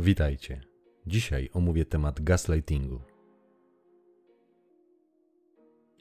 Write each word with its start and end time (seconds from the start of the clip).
Witajcie. 0.00 0.60
Dzisiaj 1.06 1.50
omówię 1.52 1.84
temat 1.84 2.20
gaslightingu. 2.20 3.00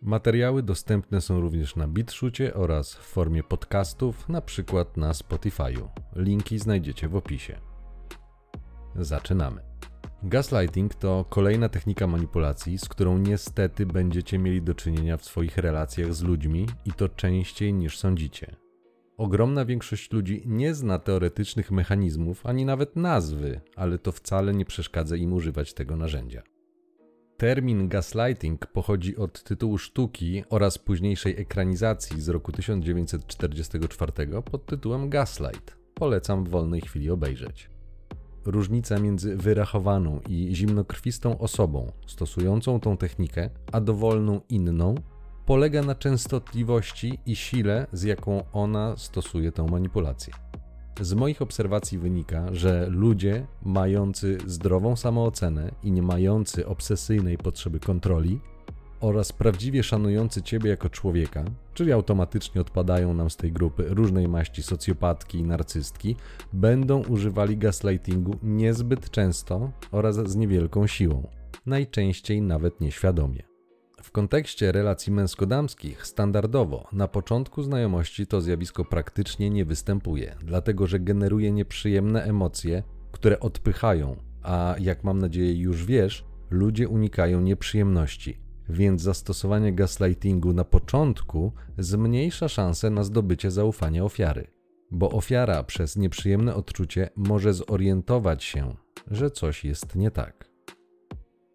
Materiały 0.01 0.63
dostępne 0.63 1.21
są 1.21 1.41
również 1.41 1.75
na 1.75 1.87
BitShucie 1.87 2.53
oraz 2.53 2.93
w 2.95 2.99
formie 2.99 3.43
podcastów, 3.43 4.29
na 4.29 4.41
przykład 4.41 4.97
na 4.97 5.11
Spotify'u. 5.11 5.87
Linki 6.15 6.59
znajdziecie 6.59 7.07
w 7.07 7.15
opisie. 7.15 7.59
Zaczynamy. 8.95 9.61
Gaslighting 10.23 10.95
to 10.95 11.25
kolejna 11.29 11.69
technika 11.69 12.07
manipulacji, 12.07 12.77
z 12.77 12.89
którą 12.89 13.17
niestety 13.17 13.85
będziecie 13.85 14.39
mieli 14.39 14.61
do 14.61 14.73
czynienia 14.73 15.17
w 15.17 15.25
swoich 15.25 15.57
relacjach 15.57 16.13
z 16.13 16.23
ludźmi 16.23 16.67
i 16.85 16.93
to 16.93 17.09
częściej 17.09 17.73
niż 17.73 17.97
sądzicie. 17.97 18.66
Ogromna 19.17 19.65
większość 19.65 20.11
ludzi 20.11 20.43
nie 20.45 20.73
zna 20.73 20.99
teoretycznych 20.99 21.71
mechanizmów 21.71 22.45
ani 22.45 22.65
nawet 22.65 22.95
nazwy, 22.95 23.61
ale 23.75 23.99
to 23.99 24.11
wcale 24.11 24.53
nie 24.53 24.65
przeszkadza 24.65 25.15
im 25.15 25.33
używać 25.33 25.73
tego 25.73 25.95
narzędzia. 25.95 26.43
Termin 27.37 27.87
gaslighting 27.87 28.67
pochodzi 28.67 29.17
od 29.17 29.43
tytułu 29.43 29.77
sztuki 29.77 30.43
oraz 30.49 30.77
późniejszej 30.77 31.41
ekranizacji 31.41 32.21
z 32.21 32.29
roku 32.29 32.51
1944 32.51 34.11
pod 34.51 34.65
tytułem 34.65 35.09
Gaslight. 35.09 35.77
Polecam 35.93 36.43
w 36.43 36.49
wolnej 36.49 36.81
chwili 36.81 37.09
obejrzeć. 37.09 37.69
Różnica 38.45 38.99
między 38.99 39.35
wyrachowaną 39.35 40.19
i 40.29 40.55
zimnokrwistą 40.55 41.39
osobą 41.39 41.91
stosującą 42.07 42.79
tą 42.79 42.97
technikę, 42.97 43.49
a 43.71 43.81
dowolną 43.81 44.41
inną 44.49 44.95
polega 45.47 45.81
na 45.81 45.95
częstotliwości 45.95 47.19
i 47.25 47.35
sile, 47.35 47.87
z 47.93 48.03
jaką 48.03 48.43
ona 48.53 48.97
stosuje 48.97 49.51
tę 49.51 49.65
manipulację. 49.71 50.33
Z 51.01 51.13
moich 51.13 51.41
obserwacji 51.41 51.97
wynika, 51.97 52.45
że 52.51 52.87
ludzie 52.89 53.47
mający 53.63 54.37
zdrową 54.45 54.95
samoocenę 54.95 55.71
i 55.83 55.91
nie 55.91 56.01
mający 56.01 56.67
obsesyjnej 56.67 57.37
potrzeby 57.37 57.79
kontroli 57.79 58.39
oraz 58.99 59.33
prawdziwie 59.33 59.83
szanujący 59.83 60.41
Ciebie 60.41 60.69
jako 60.69 60.89
człowieka, 60.89 61.45
czyli 61.73 61.91
automatycznie 61.91 62.61
odpadają 62.61 63.13
nam 63.13 63.29
z 63.29 63.37
tej 63.37 63.51
grupy 63.51 63.85
różnej 63.87 64.27
maści 64.27 64.63
socjopatki 64.63 65.37
i 65.37 65.43
narcystki, 65.43 66.15
będą 66.53 67.03
używali 67.03 67.57
gaslightingu 67.57 68.37
niezbyt 68.43 69.09
często 69.09 69.71
oraz 69.91 70.15
z 70.15 70.35
niewielką 70.35 70.87
siłą, 70.87 71.27
najczęściej 71.65 72.41
nawet 72.41 72.81
nieświadomie. 72.81 73.56
W 74.07 74.11
kontekście 74.11 74.71
relacji 74.71 75.13
męsko-damskich 75.13 76.07
standardowo 76.07 76.87
na 76.91 77.07
początku 77.07 77.63
znajomości 77.63 78.27
to 78.27 78.41
zjawisko 78.41 78.85
praktycznie 78.85 79.49
nie 79.49 79.65
występuje, 79.65 80.35
dlatego 80.39 80.87
że 80.87 80.99
generuje 80.99 81.51
nieprzyjemne 81.51 82.23
emocje, 82.23 82.83
które 83.11 83.39
odpychają, 83.39 84.15
a 84.43 84.75
jak 84.79 85.03
mam 85.03 85.19
nadzieję 85.19 85.53
już 85.53 85.85
wiesz, 85.85 86.25
ludzie 86.49 86.89
unikają 86.89 87.41
nieprzyjemności, 87.41 88.39
więc 88.69 89.01
zastosowanie 89.01 89.73
gaslightingu 89.73 90.53
na 90.53 90.63
początku 90.63 91.53
zmniejsza 91.77 92.49
szanse 92.49 92.89
na 92.89 93.03
zdobycie 93.03 93.51
zaufania 93.51 94.03
ofiary, 94.03 94.47
bo 94.91 95.09
ofiara 95.09 95.63
przez 95.63 95.95
nieprzyjemne 95.95 96.55
odczucie 96.55 97.09
może 97.15 97.53
zorientować 97.53 98.43
się, 98.43 98.75
że 99.11 99.31
coś 99.31 99.65
jest 99.65 99.95
nie 99.95 100.11
tak. 100.11 100.46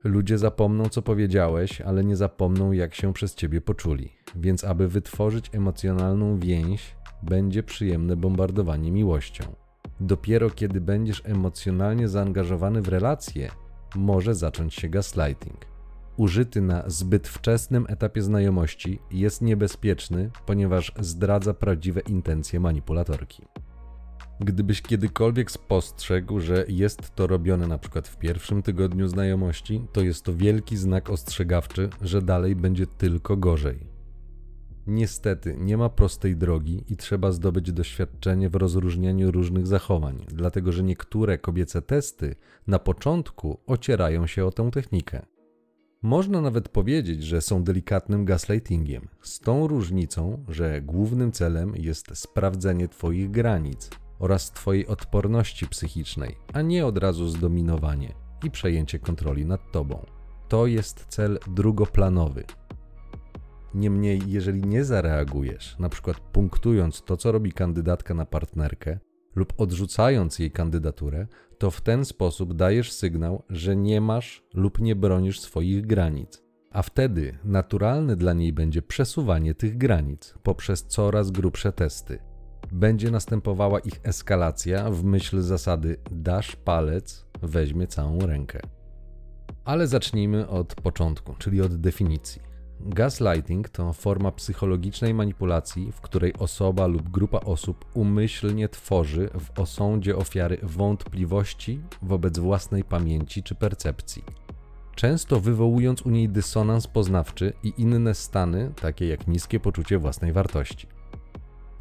Ludzie 0.05 0.39
zapomną, 0.39 0.89
co 0.89 1.03
powiedziałeś, 1.03 1.81
ale 1.81 2.05
nie 2.05 2.17
zapomną, 2.17 2.73
jak 2.73 2.95
się 2.95 3.13
przez 3.13 3.35
ciebie 3.35 3.61
poczuli. 3.61 4.13
Więc, 4.37 4.65
aby 4.65 4.89
wytworzyć 4.89 5.51
emocjonalną 5.53 6.39
więź, 6.39 6.97
będzie 7.23 7.63
przyjemne 7.63 8.17
bombardowanie 8.17 8.93
miłością. 8.93 9.45
Dopiero 10.01 10.51
kiedy 10.51 10.81
będziesz 10.81 11.23
emocjonalnie 11.25 12.09
zaangażowany 12.09 12.83
w 12.83 12.89
relacje, 12.89 13.51
może 13.97 14.35
zacząć 14.35 14.75
się 14.75 14.89
gaslighting. 14.89 15.67
Użyty 16.17 16.61
na 16.61 16.83
zbyt 16.87 17.29
wczesnym 17.29 17.87
etapie 17.89 18.23
znajomości 18.23 18.99
jest 19.11 19.43
niebezpieczny, 19.43 20.31
ponieważ 20.47 20.93
zdradza 21.01 21.55
prawdziwe 21.55 22.01
intencje 22.01 22.61
manipulatorki. 22.61 23.43
Gdybyś 24.41 24.83
kiedykolwiek 24.83 25.51
spostrzegł, 25.51 26.41
że 26.41 26.65
jest 26.69 27.15
to 27.15 27.27
robione 27.27 27.67
na 27.67 27.79
przykład 27.79 28.09
w 28.09 28.19
pierwszym 28.19 28.63
tygodniu 28.63 29.09
znajomości, 29.09 29.87
to 29.93 30.01
jest 30.01 30.25
to 30.25 30.35
wielki 30.35 30.77
znak 30.77 31.11
ostrzegawczy, 31.11 31.91
że 32.03 32.23
dalej 32.23 32.57
będzie 32.57 32.87
tylko 32.87 33.37
gorzej. 33.37 33.93
Niestety, 34.87 35.57
nie 35.59 35.77
ma 35.77 35.89
prostej 35.89 36.37
drogi 36.37 36.85
i 36.89 36.97
trzeba 36.97 37.33
zdobyć 37.33 37.73
doświadczenie 37.73 38.51
w 38.51 38.55
rozróżnianiu 38.55 39.31
różnych 39.31 39.67
zachowań, 39.67 40.25
dlatego 40.29 40.73
że 40.73 40.83
niektóre 40.83 41.39
kobiece 41.39 41.83
testy 41.83 42.35
na 42.67 42.79
początku 42.79 43.61
ocierają 43.67 44.27
się 44.27 44.47
o 44.47 44.51
tę 44.51 44.71
technikę. 44.71 45.23
Można 46.03 46.41
nawet 46.41 46.69
powiedzieć, 46.69 47.23
że 47.23 47.41
są 47.41 47.65
delikatnym 47.65 48.25
gaslightingiem, 48.25 49.09
z 49.23 49.41
tą 49.41 49.67
różnicą, 49.67 50.45
że 50.49 50.83
głównym 50.83 51.33
celem 51.33 51.73
jest 51.77 52.07
sprawdzenie 52.15 52.89
Twoich 52.89 53.31
granic, 53.31 53.91
oraz 54.23 54.51
Twojej 54.51 54.87
odporności 54.87 55.67
psychicznej, 55.67 56.37
a 56.53 56.63
nie 56.63 56.87
od 56.87 56.99
razu 56.99 57.29
zdominowanie 57.29 58.15
i 58.45 58.51
przejęcie 58.51 58.99
kontroli 58.99 59.47
nad 59.47 59.73
Tobą. 59.73 60.07
To 60.49 60.67
jest 60.67 61.07
cel 61.09 61.39
drugoplanowy. 61.47 62.45
Niemniej, 63.75 64.21
jeżeli 64.27 64.63
nie 64.63 64.85
zareagujesz, 64.85 65.79
na 65.79 65.89
przykład 65.89 66.21
punktując 66.21 67.03
to, 67.03 67.17
co 67.17 67.33
robi 67.33 67.53
kandydatka 67.53 68.15
na 68.15 68.27
partnerkę, 68.27 68.99
lub 69.35 69.53
odrzucając 69.57 70.39
jej 70.39 70.51
kandydaturę, 70.51 71.27
to 71.59 71.71
w 71.71 71.81
ten 71.81 72.05
sposób 72.05 72.55
dajesz 72.55 72.93
sygnał, 72.93 73.43
że 73.51 73.77
nie 73.77 74.01
masz 74.01 74.45
lub 74.55 74.81
nie 74.81 74.97
bronisz 74.97 75.41
swoich 75.41 75.87
granic. 75.87 76.43
A 76.71 76.83
wtedy 76.83 77.39
naturalne 77.45 78.17
dla 78.17 78.33
niej 78.33 78.53
będzie 78.53 78.83
przesuwanie 78.83 79.55
tych 79.55 79.79
granic 79.79 80.35
poprzez 80.43 80.87
coraz 80.87 81.31
grubsze 81.31 81.73
testy 81.73 82.32
będzie 82.73 83.11
następowała 83.11 83.79
ich 83.79 84.01
eskalacja 84.03 84.91
w 84.91 85.05
myśl 85.05 85.41
zasady 85.41 85.97
dasz 86.11 86.57
palec, 86.57 87.25
weźmie 87.43 87.87
całą 87.87 88.21
rękę. 88.21 88.61
Ale 89.65 89.87
zacznijmy 89.87 90.49
od 90.49 90.75
początku, 90.75 91.35
czyli 91.39 91.61
od 91.61 91.77
definicji. 91.77 92.53
Gaslighting 92.81 93.69
to 93.69 93.93
forma 93.93 94.33
psychologicznej 94.33 95.15
manipulacji, 95.15 95.93
w 95.93 96.01
której 96.01 96.35
osoba 96.39 96.87
lub 96.87 97.09
grupa 97.09 97.41
osób 97.41 97.85
umyślnie 97.95 98.69
tworzy 98.69 99.31
w 99.41 99.61
osądzie 99.61 100.17
ofiary 100.17 100.59
wątpliwości 100.63 101.81
wobec 102.03 102.39
własnej 102.39 102.85
pamięci 102.85 103.43
czy 103.43 103.55
percepcji. 103.55 104.25
Często 104.95 105.41
wywołując 105.41 106.03
u 106.03 106.11
niej 106.11 106.29
dysonans 106.29 106.87
poznawczy 106.87 107.53
i 107.63 107.73
inne 107.79 108.15
stany, 108.15 108.73
takie 108.81 109.07
jak 109.09 109.29
niskie 109.29 109.61
poczucie 109.61 109.99
własnej 109.99 110.33
wartości. 110.33 110.87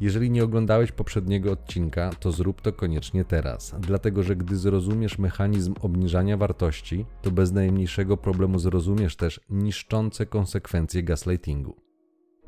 Jeżeli 0.02 0.30
nie 0.30 0.44
oglądałeś 0.44 0.92
poprzedniego 0.92 1.52
odcinka, 1.52 2.10
to 2.20 2.32
zrób 2.32 2.60
to 2.60 2.72
koniecznie 2.72 3.24
teraz, 3.24 3.74
dlatego 3.80 4.22
że 4.22 4.36
gdy 4.36 4.56
zrozumiesz 4.56 5.18
mechanizm 5.18 5.74
obniżania 5.80 6.36
wartości, 6.36 7.06
to 7.22 7.30
bez 7.30 7.52
najmniejszego 7.52 8.16
problemu 8.16 8.58
zrozumiesz 8.58 9.16
też 9.16 9.40
niszczące 9.50 10.26
konsekwencje 10.26 11.02
gaslightingu. 11.02 11.76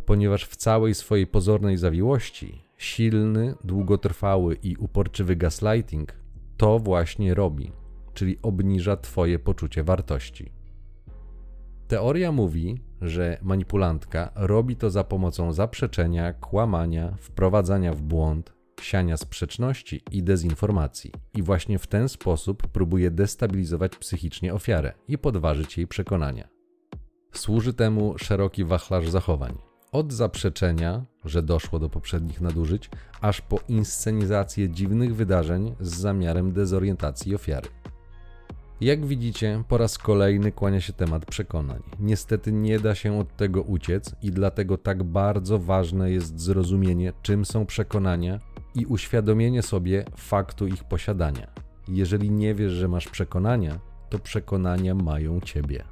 Ponieważ 0.07 0.45
w 0.45 0.57
całej 0.57 0.95
swojej 0.95 1.27
pozornej 1.27 1.77
zawiłości, 1.77 2.63
silny, 2.77 3.55
długotrwały 3.65 4.57
i 4.63 4.77
uporczywy 4.77 5.37
gaslighting 5.37 6.13
to 6.57 6.79
właśnie 6.79 7.35
robi, 7.35 7.73
czyli 8.15 8.39
obniża 8.43 8.97
Twoje 8.97 9.39
poczucie 9.39 9.85
wartości. 9.85 10.53
Teoria 11.95 12.33
mówi, 12.33 12.81
że 13.03 13.39
manipulantka 13.43 14.33
robi 14.35 14.77
to 14.77 14.91
za 14.91 15.05
pomocą 15.05 15.53
zaprzeczenia, 15.53 16.33
kłamania, 16.33 17.15
wprowadzania 17.21 17.93
w 17.93 18.03
błąd, 18.03 18.53
siania 18.81 19.17
sprzeczności 19.17 20.03
i 20.11 20.23
dezinformacji. 20.23 21.13
I 21.35 21.43
właśnie 21.43 21.79
w 21.79 21.87
ten 21.87 22.09
sposób 22.09 22.67
próbuje 22.67 23.11
destabilizować 23.11 23.97
psychicznie 23.97 24.55
ofiarę 24.55 24.93
i 25.09 25.19
podważyć 25.19 25.77
jej 25.77 25.87
przekonania. 25.87 26.49
Służy 27.33 27.75
temu 27.75 28.19
szeroki 28.19 28.65
wachlarz 28.65 29.09
zachowań. 29.09 29.55
Od 29.93 30.13
zaprzeczenia, 30.13 31.05
że 31.25 31.43
doszło 31.43 31.79
do 31.79 31.89
poprzednich 31.89 32.41
nadużyć, 32.41 32.91
aż 33.21 33.41
po 33.41 33.59
inscenizację 33.69 34.69
dziwnych 34.69 35.17
wydarzeń 35.17 35.75
z 35.81 35.97
zamiarem 35.97 36.53
dezorientacji 36.53 37.35
ofiary. 37.35 37.69
Jak 38.81 39.07
widzicie, 39.07 39.63
po 39.69 39.79
raz 39.79 39.99
kolejny 39.99 40.53
kłania 40.53 40.81
się 40.81 40.93
temat 40.93 41.27
przekonań. 41.27 41.83
Niestety 42.01 42.53
nie 42.53 42.81
da 42.81 42.95
się 42.95 43.19
od 43.19 43.37
tego 43.37 43.63
uciec 43.63 44.15
i 44.23 44.31
dlatego 44.31 44.79
tak 44.79 45.03
bardzo 45.03 45.59
ważne 45.59 46.11
jest 46.11 46.41
zrozumienie, 46.41 47.13
czym 47.23 47.45
są 47.45 47.67
przekonania 47.67 48.41
i 48.75 48.87
uświadomienie 48.87 49.63
sobie 49.63 50.05
faktu 50.17 50.67
ich 50.67 50.85
posiadania. 50.85 51.47
Jeżeli 51.89 52.31
nie 52.31 52.55
wiesz, 52.55 52.73
że 52.73 52.89
masz 52.89 53.09
przekonania, 53.09 53.79
to 54.11 54.19
przekonania 54.19 54.95
mają 54.95 55.41
ciebie. 55.41 55.85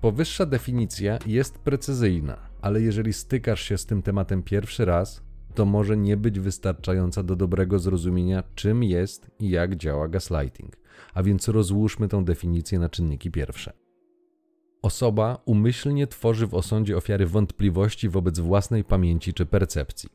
Powyższa 0.00 0.46
definicja 0.46 1.18
jest 1.26 1.58
precyzyjna, 1.58 2.36
ale 2.62 2.80
jeżeli 2.80 3.12
stykasz 3.12 3.62
się 3.62 3.78
z 3.78 3.86
tym 3.86 4.02
tematem 4.02 4.42
pierwszy 4.42 4.84
raz, 4.84 5.23
to 5.54 5.64
może 5.64 5.96
nie 5.96 6.16
być 6.16 6.40
wystarczająca 6.40 7.22
do 7.22 7.36
dobrego 7.36 7.78
zrozumienia, 7.78 8.42
czym 8.54 8.82
jest 8.82 9.30
i 9.38 9.50
jak 9.50 9.76
działa 9.76 10.08
gaslighting. 10.08 10.76
A 11.14 11.22
więc 11.22 11.48
rozłóżmy 11.48 12.08
tę 12.08 12.24
definicję 12.24 12.78
na 12.78 12.88
czynniki 12.88 13.30
pierwsze. 13.30 13.72
Osoba 14.82 15.42
umyślnie 15.44 16.06
tworzy 16.06 16.46
w 16.46 16.54
osądzie 16.54 16.96
ofiary 16.96 17.26
wątpliwości 17.26 18.08
wobec 18.08 18.38
własnej 18.38 18.84
pamięci 18.84 19.34
czy 19.34 19.46
percepcji. 19.46 20.10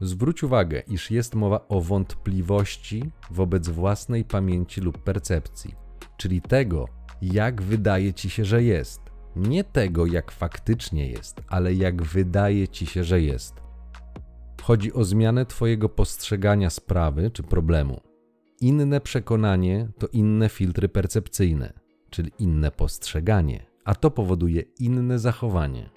Zwróć 0.00 0.42
uwagę, 0.42 0.82
iż 0.88 1.10
jest 1.10 1.34
mowa 1.34 1.68
o 1.68 1.80
wątpliwości 1.80 3.10
wobec 3.30 3.68
własnej 3.68 4.24
pamięci 4.24 4.80
lub 4.80 4.98
percepcji, 4.98 5.74
czyli 6.16 6.42
tego, 6.42 6.88
jak 7.22 7.62
wydaje 7.62 8.14
ci 8.14 8.30
się, 8.30 8.44
że 8.44 8.62
jest. 8.62 9.00
Nie 9.36 9.64
tego, 9.64 10.06
jak 10.06 10.30
faktycznie 10.30 11.10
jest, 11.10 11.40
ale 11.48 11.74
jak 11.74 12.02
wydaje 12.02 12.68
ci 12.68 12.86
się, 12.86 13.04
że 13.04 13.20
jest. 13.20 13.54
Chodzi 14.62 14.92
o 14.92 15.04
zmianę 15.04 15.46
Twojego 15.46 15.88
postrzegania 15.88 16.70
sprawy 16.70 17.30
czy 17.30 17.42
problemu. 17.42 18.00
Inne 18.60 19.00
przekonanie 19.00 19.88
to 19.98 20.06
inne 20.06 20.48
filtry 20.48 20.88
percepcyjne, 20.88 21.72
czyli 22.10 22.32
inne 22.38 22.70
postrzeganie, 22.70 23.66
a 23.84 23.94
to 23.94 24.10
powoduje 24.10 24.62
inne 24.78 25.18
zachowanie. 25.18 25.90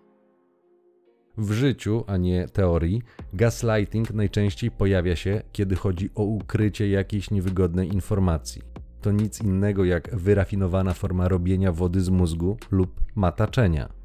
W 1.37 1.51
życiu, 1.51 2.03
a 2.07 2.17
nie 2.17 2.47
teorii, 2.47 3.01
gaslighting 3.33 4.11
najczęściej 4.11 4.71
pojawia 4.71 5.15
się, 5.15 5.41
kiedy 5.51 5.75
chodzi 5.75 6.09
o 6.15 6.23
ukrycie 6.23 6.89
jakiejś 6.89 7.31
niewygodnej 7.31 7.93
informacji. 7.93 8.61
To 9.01 9.11
nic 9.11 9.41
innego 9.41 9.85
jak 9.85 10.15
wyrafinowana 10.15 10.93
forma 10.93 11.27
robienia 11.27 11.71
wody 11.71 12.01
z 12.01 12.09
mózgu 12.09 12.57
lub 12.71 13.01
mataczenia. 13.15 14.02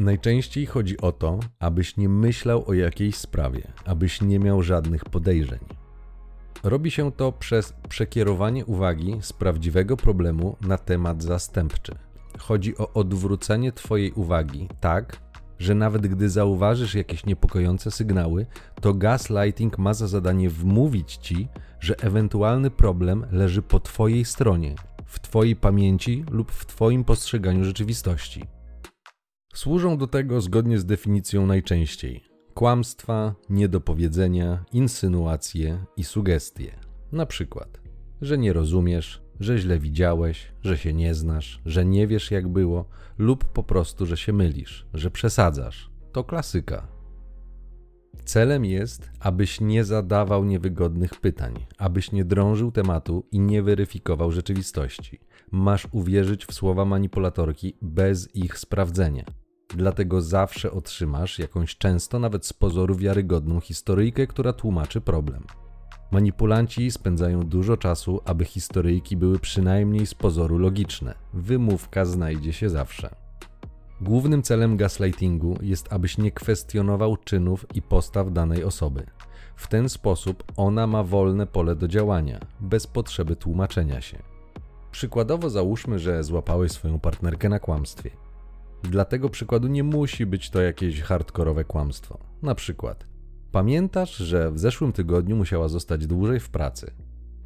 Najczęściej 0.00 0.66
chodzi 0.66 0.98
o 0.98 1.12
to, 1.12 1.40
abyś 1.58 1.96
nie 1.96 2.08
myślał 2.08 2.64
o 2.66 2.72
jakiejś 2.72 3.16
sprawie, 3.16 3.72
abyś 3.84 4.20
nie 4.20 4.38
miał 4.38 4.62
żadnych 4.62 5.04
podejrzeń. 5.04 5.58
Robi 6.62 6.90
się 6.90 7.12
to 7.12 7.32
przez 7.32 7.74
przekierowanie 7.88 8.66
uwagi 8.66 9.16
z 9.20 9.32
prawdziwego 9.32 9.96
problemu 9.96 10.56
na 10.60 10.78
temat 10.78 11.22
zastępczy. 11.22 11.94
Chodzi 12.38 12.78
o 12.78 12.92
odwrócenie 12.92 13.72
Twojej 13.72 14.12
uwagi 14.12 14.68
tak, 14.80 15.16
że 15.58 15.74
nawet 15.74 16.06
gdy 16.06 16.28
zauważysz 16.28 16.94
jakieś 16.94 17.26
niepokojące 17.26 17.90
sygnały, 17.90 18.46
to 18.80 18.94
gaslighting 18.94 19.78
ma 19.78 19.94
za 19.94 20.06
zadanie 20.06 20.50
wmówić 20.50 21.16
ci, 21.16 21.48
że 21.80 21.96
ewentualny 21.98 22.70
problem 22.70 23.26
leży 23.32 23.62
po 23.62 23.80
Twojej 23.80 24.24
stronie, 24.24 24.74
w 25.04 25.20
Twojej 25.20 25.56
pamięci 25.56 26.24
lub 26.30 26.52
w 26.52 26.66
Twoim 26.66 27.04
postrzeganiu 27.04 27.64
rzeczywistości. 27.64 28.59
Służą 29.54 29.98
do 29.98 30.06
tego 30.06 30.40
zgodnie 30.40 30.78
z 30.78 30.84
definicją 30.84 31.46
najczęściej 31.46 32.30
kłamstwa, 32.54 33.34
niedopowiedzenia, 33.50 34.64
insynuacje 34.72 35.84
i 35.96 36.04
sugestie. 36.04 36.72
Na 37.12 37.26
przykład, 37.26 37.80
że 38.20 38.38
nie 38.38 38.52
rozumiesz, 38.52 39.22
że 39.40 39.58
źle 39.58 39.78
widziałeś, 39.78 40.52
że 40.62 40.78
się 40.78 40.92
nie 40.92 41.14
znasz, 41.14 41.60
że 41.66 41.84
nie 41.84 42.06
wiesz 42.06 42.30
jak 42.30 42.48
było, 42.48 42.84
lub 43.18 43.44
po 43.44 43.62
prostu, 43.62 44.06
że 44.06 44.16
się 44.16 44.32
mylisz, 44.32 44.86
że 44.94 45.10
przesadzasz. 45.10 45.90
To 46.12 46.24
klasyka. 46.24 46.88
Celem 48.24 48.64
jest, 48.64 49.10
abyś 49.20 49.60
nie 49.60 49.84
zadawał 49.84 50.44
niewygodnych 50.44 51.14
pytań, 51.20 51.54
abyś 51.78 52.12
nie 52.12 52.24
drążył 52.24 52.72
tematu 52.72 53.26
i 53.32 53.40
nie 53.40 53.62
weryfikował 53.62 54.32
rzeczywistości. 54.32 55.20
Masz 55.50 55.88
uwierzyć 55.92 56.46
w 56.46 56.54
słowa 56.54 56.84
manipulatorki 56.84 57.76
bez 57.82 58.36
ich 58.36 58.58
sprawdzenia. 58.58 59.24
Dlatego 59.74 60.20
zawsze 60.20 60.70
otrzymasz 60.70 61.38
jakąś 61.38 61.76
często 61.76 62.18
nawet 62.18 62.46
z 62.46 62.52
pozoru 62.52 62.94
wiarygodną 62.94 63.60
historyjkę, 63.60 64.26
która 64.26 64.52
tłumaczy 64.52 65.00
problem. 65.00 65.44
Manipulanci 66.10 66.90
spędzają 66.90 67.40
dużo 67.40 67.76
czasu, 67.76 68.20
aby 68.24 68.44
historyjki 68.44 69.16
były 69.16 69.38
przynajmniej 69.38 70.06
z 70.06 70.14
pozoru 70.14 70.58
logiczne. 70.58 71.14
Wymówka 71.34 72.04
znajdzie 72.04 72.52
się 72.52 72.70
zawsze. 72.70 73.14
Głównym 74.00 74.42
celem 74.42 74.76
gaslightingu 74.76 75.58
jest, 75.62 75.92
abyś 75.92 76.18
nie 76.18 76.30
kwestionował 76.30 77.16
czynów 77.16 77.66
i 77.74 77.82
postaw 77.82 78.32
danej 78.32 78.64
osoby. 78.64 79.06
W 79.56 79.68
ten 79.68 79.88
sposób 79.88 80.44
ona 80.56 80.86
ma 80.86 81.02
wolne 81.02 81.46
pole 81.46 81.76
do 81.76 81.88
działania, 81.88 82.40
bez 82.60 82.86
potrzeby 82.86 83.36
tłumaczenia 83.36 84.00
się. 84.00 84.18
Przykładowo 84.90 85.50
załóżmy, 85.50 85.98
że 85.98 86.24
złapałeś 86.24 86.72
swoją 86.72 87.00
partnerkę 87.00 87.48
na 87.48 87.58
kłamstwie. 87.58 88.10
Dla 88.82 89.04
tego 89.04 89.28
przykładu 89.28 89.68
nie 89.68 89.84
musi 89.84 90.26
być 90.26 90.50
to 90.50 90.60
jakieś 90.60 91.00
hardkorowe 91.00 91.64
kłamstwo. 91.64 92.18
Na 92.42 92.54
przykład, 92.54 93.06
pamiętasz, 93.52 94.16
że 94.16 94.52
w 94.52 94.58
zeszłym 94.58 94.92
tygodniu 94.92 95.36
musiała 95.36 95.68
zostać 95.68 96.06
dłużej 96.06 96.40
w 96.40 96.50
pracy, 96.50 96.90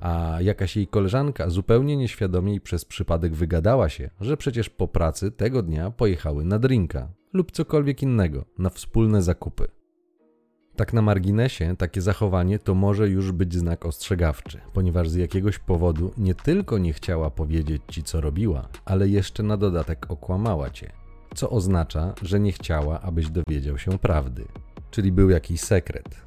a 0.00 0.36
jakaś 0.40 0.76
jej 0.76 0.86
koleżanka 0.86 1.50
zupełnie 1.50 1.96
nieświadomie 1.96 2.54
i 2.54 2.60
przez 2.60 2.84
przypadek 2.84 3.34
wygadała 3.34 3.88
się, 3.88 4.10
że 4.20 4.36
przecież 4.36 4.70
po 4.70 4.88
pracy 4.88 5.30
tego 5.30 5.62
dnia 5.62 5.90
pojechały 5.90 6.44
na 6.44 6.58
drinka 6.58 7.08
lub 7.32 7.52
cokolwiek 7.52 8.02
innego, 8.02 8.44
na 8.58 8.70
wspólne 8.70 9.22
zakupy. 9.22 9.68
Tak 10.76 10.92
na 10.92 11.02
marginesie, 11.02 11.76
takie 11.78 12.00
zachowanie 12.00 12.58
to 12.58 12.74
może 12.74 13.08
już 13.08 13.32
być 13.32 13.54
znak 13.54 13.86
ostrzegawczy, 13.86 14.60
ponieważ 14.72 15.08
z 15.08 15.14
jakiegoś 15.14 15.58
powodu 15.58 16.12
nie 16.18 16.34
tylko 16.34 16.78
nie 16.78 16.92
chciała 16.92 17.30
powiedzieć 17.30 17.82
ci, 17.88 18.02
co 18.02 18.20
robiła, 18.20 18.68
ale 18.84 19.08
jeszcze 19.08 19.42
na 19.42 19.56
dodatek 19.56 20.06
okłamała 20.08 20.70
cię 20.70 21.03
co 21.34 21.50
oznacza, 21.50 22.14
że 22.22 22.40
nie 22.40 22.52
chciała, 22.52 23.00
abyś 23.00 23.30
dowiedział 23.30 23.78
się 23.78 23.98
prawdy, 23.98 24.44
czyli 24.90 25.12
był 25.12 25.30
jakiś 25.30 25.60
sekret. 25.60 26.24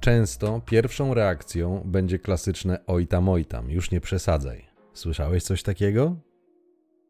Często 0.00 0.60
pierwszą 0.66 1.14
reakcją 1.14 1.82
będzie 1.84 2.18
klasyczne 2.18 2.78
oj 2.86 3.06
tam, 3.06 3.28
oj 3.28 3.44
tam, 3.44 3.70
już 3.70 3.90
nie 3.90 4.00
przesadzaj. 4.00 4.66
Słyszałeś 4.92 5.42
coś 5.42 5.62
takiego? 5.62 6.16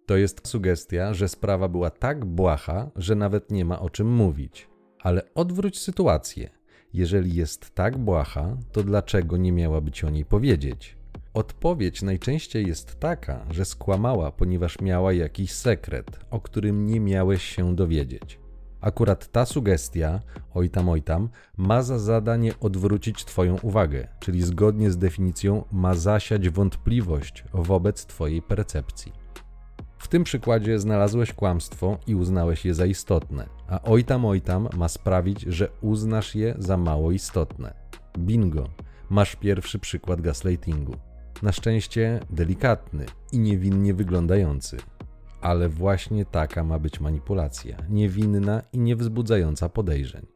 To 0.06 0.16
jest 0.16 0.48
sugestia, 0.48 1.14
że 1.14 1.28
sprawa 1.28 1.68
była 1.68 1.90
tak 1.90 2.24
błaha, 2.24 2.90
że 2.96 3.14
nawet 3.14 3.50
nie 3.50 3.64
ma 3.64 3.80
o 3.80 3.90
czym 3.90 4.14
mówić. 4.14 4.68
Ale 5.02 5.34
odwróć 5.34 5.78
sytuację. 5.78 6.50
Jeżeli 6.92 7.34
jest 7.34 7.74
tak 7.74 7.98
błaha, 7.98 8.56
to 8.72 8.82
dlaczego 8.82 9.36
nie 9.36 9.52
miałaby 9.52 9.90
ci 9.90 10.06
o 10.06 10.10
niej 10.10 10.24
powiedzieć? 10.24 10.95
Odpowiedź 11.36 12.02
najczęściej 12.02 12.66
jest 12.66 13.00
taka, 13.00 13.46
że 13.50 13.64
skłamała, 13.64 14.32
ponieważ 14.32 14.80
miała 14.80 15.12
jakiś 15.12 15.52
sekret, 15.52 16.20
o 16.30 16.40
którym 16.40 16.86
nie 16.86 17.00
miałeś 17.00 17.42
się 17.42 17.76
dowiedzieć. 17.76 18.38
Akurat 18.80 19.32
ta 19.32 19.46
sugestia, 19.46 20.20
oj 20.54 20.70
tam, 20.70 20.88
oj 20.88 21.02
tam, 21.02 21.28
ma 21.56 21.82
za 21.82 21.98
zadanie 21.98 22.52
odwrócić 22.60 23.24
Twoją 23.24 23.56
uwagę, 23.62 24.08
czyli 24.20 24.42
zgodnie 24.42 24.90
z 24.90 24.98
definicją 24.98 25.64
ma 25.72 25.94
zasiać 25.94 26.48
wątpliwość 26.48 27.44
wobec 27.52 28.06
Twojej 28.06 28.43
percepcji. 28.43 29.12
W 29.98 30.08
tym 30.08 30.24
przykładzie 30.24 30.78
znalazłeś 30.78 31.32
kłamstwo 31.32 31.98
i 32.06 32.14
uznałeś 32.14 32.64
je 32.64 32.74
za 32.74 32.86
istotne, 32.86 33.48
a 33.69 33.82
oj 33.82 34.05
tam, 34.05 34.24
oj 34.24 34.40
tam 34.40 34.69
ma 34.76 34.88
sprawić, 34.88 35.40
że 35.40 35.69
uznasz 35.81 36.34
je 36.34 36.55
za 36.58 36.76
mało 36.76 37.12
istotne. 37.12 37.74
Bingo, 38.19 38.69
masz 39.10 39.36
pierwszy 39.36 39.78
przykład 39.78 40.20
gaslightingu. 40.20 40.96
Na 41.43 41.52
szczęście 41.52 42.20
delikatny 42.31 43.06
i 43.32 43.38
niewinnie 43.38 43.94
wyglądający. 43.94 44.76
Ale 45.40 45.69
właśnie 45.69 46.24
taka 46.24 46.64
ma 46.64 46.78
być 46.78 47.00
manipulacja, 47.00 47.76
niewinna 47.90 48.62
i 48.72 48.78
niewzbudzająca 48.78 49.69
podejrzeń. 49.69 50.26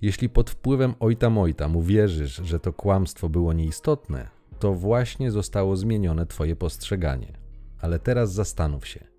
Jeśli 0.00 0.28
pod 0.28 0.50
wpływem 0.50 0.94
ojta 1.00 1.30
mojta 1.30 1.66
uwierzysz, 1.66 2.40
że 2.44 2.60
to 2.60 2.72
kłamstwo 2.72 3.28
było 3.28 3.52
nieistotne, 3.52 4.28
to 4.58 4.74
właśnie 4.74 5.30
zostało 5.30 5.76
zmienione 5.76 6.26
Twoje 6.26 6.56
postrzeganie. 6.56 7.32
Ale 7.80 7.98
teraz 7.98 8.32
zastanów 8.32 8.86
się, 8.86 9.13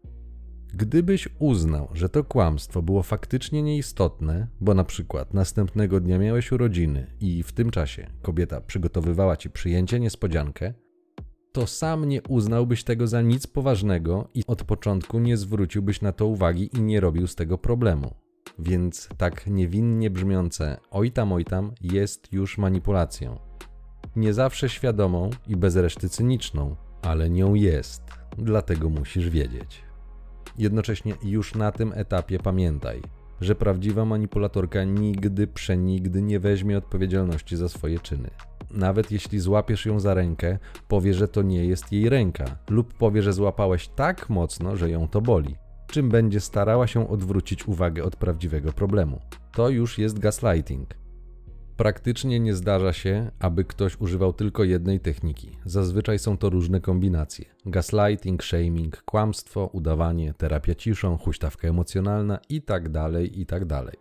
Gdybyś 0.77 1.29
uznał, 1.39 1.87
że 1.93 2.09
to 2.09 2.23
kłamstwo 2.23 2.81
było 2.81 3.03
faktycznie 3.03 3.63
nieistotne, 3.63 4.47
bo 4.61 4.73
na 4.73 4.83
przykład 4.83 5.33
następnego 5.33 5.99
dnia 5.99 6.19
miałeś 6.19 6.51
urodziny 6.51 7.07
i 7.21 7.43
w 7.43 7.51
tym 7.51 7.71
czasie 7.71 8.07
kobieta 8.21 8.61
przygotowywała 8.61 9.37
ci 9.37 9.49
przyjęcie 9.49 9.99
niespodziankę, 9.99 10.73
to 11.51 11.67
sam 11.67 12.05
nie 12.05 12.21
uznałbyś 12.23 12.83
tego 12.83 13.07
za 13.07 13.21
nic 13.21 13.47
poważnego 13.47 14.29
i 14.33 14.43
od 14.47 14.63
początku 14.63 15.19
nie 15.19 15.37
zwróciłbyś 15.37 16.01
na 16.01 16.11
to 16.11 16.27
uwagi 16.27 16.69
i 16.77 16.81
nie 16.81 16.99
robił 16.99 17.27
z 17.27 17.35
tego 17.35 17.57
problemu. 17.57 18.15
Więc 18.59 19.09
tak 19.17 19.47
niewinnie 19.47 20.09
brzmiące 20.09 20.77
oj 20.91 21.11
tam, 21.11 21.33
oj 21.33 21.45
tam 21.45 21.71
jest 21.81 22.33
już 22.33 22.57
manipulacją. 22.57 23.39
Nie 24.15 24.33
zawsze 24.33 24.69
świadomą 24.69 25.29
i 25.47 25.55
bez 25.55 25.75
reszty 25.75 26.09
cyniczną, 26.09 26.75
ale 27.01 27.29
nią 27.29 27.53
jest, 27.53 28.01
dlatego 28.37 28.89
musisz 28.89 29.29
wiedzieć. 29.29 29.84
Jednocześnie 30.57 31.13
już 31.23 31.55
na 31.55 31.71
tym 31.71 31.93
etapie 31.95 32.39
pamiętaj, 32.39 33.01
że 33.41 33.55
prawdziwa 33.55 34.05
manipulatorka 34.05 34.83
nigdy, 34.83 35.47
przenigdy 35.47 36.21
nie 36.21 36.39
weźmie 36.39 36.77
odpowiedzialności 36.77 37.57
za 37.57 37.69
swoje 37.69 37.99
czyny. 37.99 38.29
Nawet 38.71 39.11
jeśli 39.11 39.39
złapiesz 39.39 39.85
ją 39.85 39.99
za 39.99 40.13
rękę, 40.13 40.57
powie, 40.87 41.13
że 41.13 41.27
to 41.27 41.41
nie 41.41 41.65
jest 41.65 41.91
jej 41.91 42.09
ręka, 42.09 42.45
lub 42.69 42.93
powie, 42.93 43.21
że 43.21 43.33
złapałeś 43.33 43.87
tak 43.87 44.29
mocno, 44.29 44.75
że 44.75 44.89
ją 44.89 45.07
to 45.07 45.21
boli, 45.21 45.55
czym 45.87 46.09
będzie 46.09 46.39
starała 46.39 46.87
się 46.87 47.09
odwrócić 47.09 47.67
uwagę 47.67 48.03
od 48.03 48.15
prawdziwego 48.15 48.73
problemu. 48.73 49.19
To 49.51 49.69
już 49.69 49.97
jest 49.97 50.19
gaslighting. 50.19 51.04
Praktycznie 51.77 52.39
nie 52.39 52.53
zdarza 52.53 52.93
się, 52.93 53.31
aby 53.39 53.63
ktoś 53.63 54.01
używał 54.01 54.33
tylko 54.33 54.63
jednej 54.63 54.99
techniki. 54.99 55.57
Zazwyczaj 55.65 56.19
są 56.19 56.37
to 56.37 56.49
różne 56.49 56.81
kombinacje: 56.81 57.45
gaslighting, 57.65 58.43
shaming, 58.43 59.03
kłamstwo, 59.03 59.69
udawanie, 59.73 60.33
terapia 60.37 60.75
ciszą, 60.75 61.17
huśtawka 61.17 61.67
emocjonalna 61.67 62.39
itd. 62.49 62.89
Tak 62.91 63.37
itd. 63.37 63.67
Tak 63.67 63.95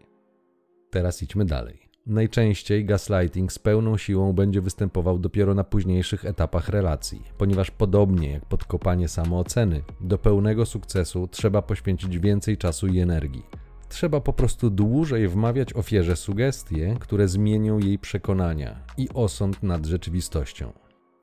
Teraz 0.91 1.23
idźmy 1.23 1.45
dalej. 1.45 1.85
Najczęściej 2.07 2.85
gaslighting 2.85 3.53
z 3.53 3.59
pełną 3.59 3.97
siłą 3.97 4.33
będzie 4.33 4.61
występował 4.61 5.19
dopiero 5.19 5.55
na 5.55 5.65
późniejszych 5.65 6.25
etapach 6.25 6.69
relacji, 6.69 7.23
ponieważ 7.39 7.71
podobnie 7.71 8.31
jak 8.31 8.45
podkopanie 8.45 9.09
samooceny, 9.09 9.83
do 10.01 10.19
pełnego 10.19 10.67
sukcesu 10.67 11.29
trzeba 11.29 11.63
poświęcić 11.63 12.19
więcej 12.19 12.59
czasu 12.59 12.87
i 12.87 12.99
energii. 12.99 13.64
Trzeba 13.95 14.21
po 14.21 14.33
prostu 14.33 14.71
dłużej 14.71 15.29
wmawiać 15.29 15.77
ofierze 15.77 16.17
sugestie, 16.17 16.97
które 17.01 17.29
zmienią 17.29 17.79
jej 17.79 17.99
przekonania 17.99 18.81
i 18.97 19.09
osąd 19.15 19.63
nad 19.63 19.87
rzeczywistością. 19.87 20.73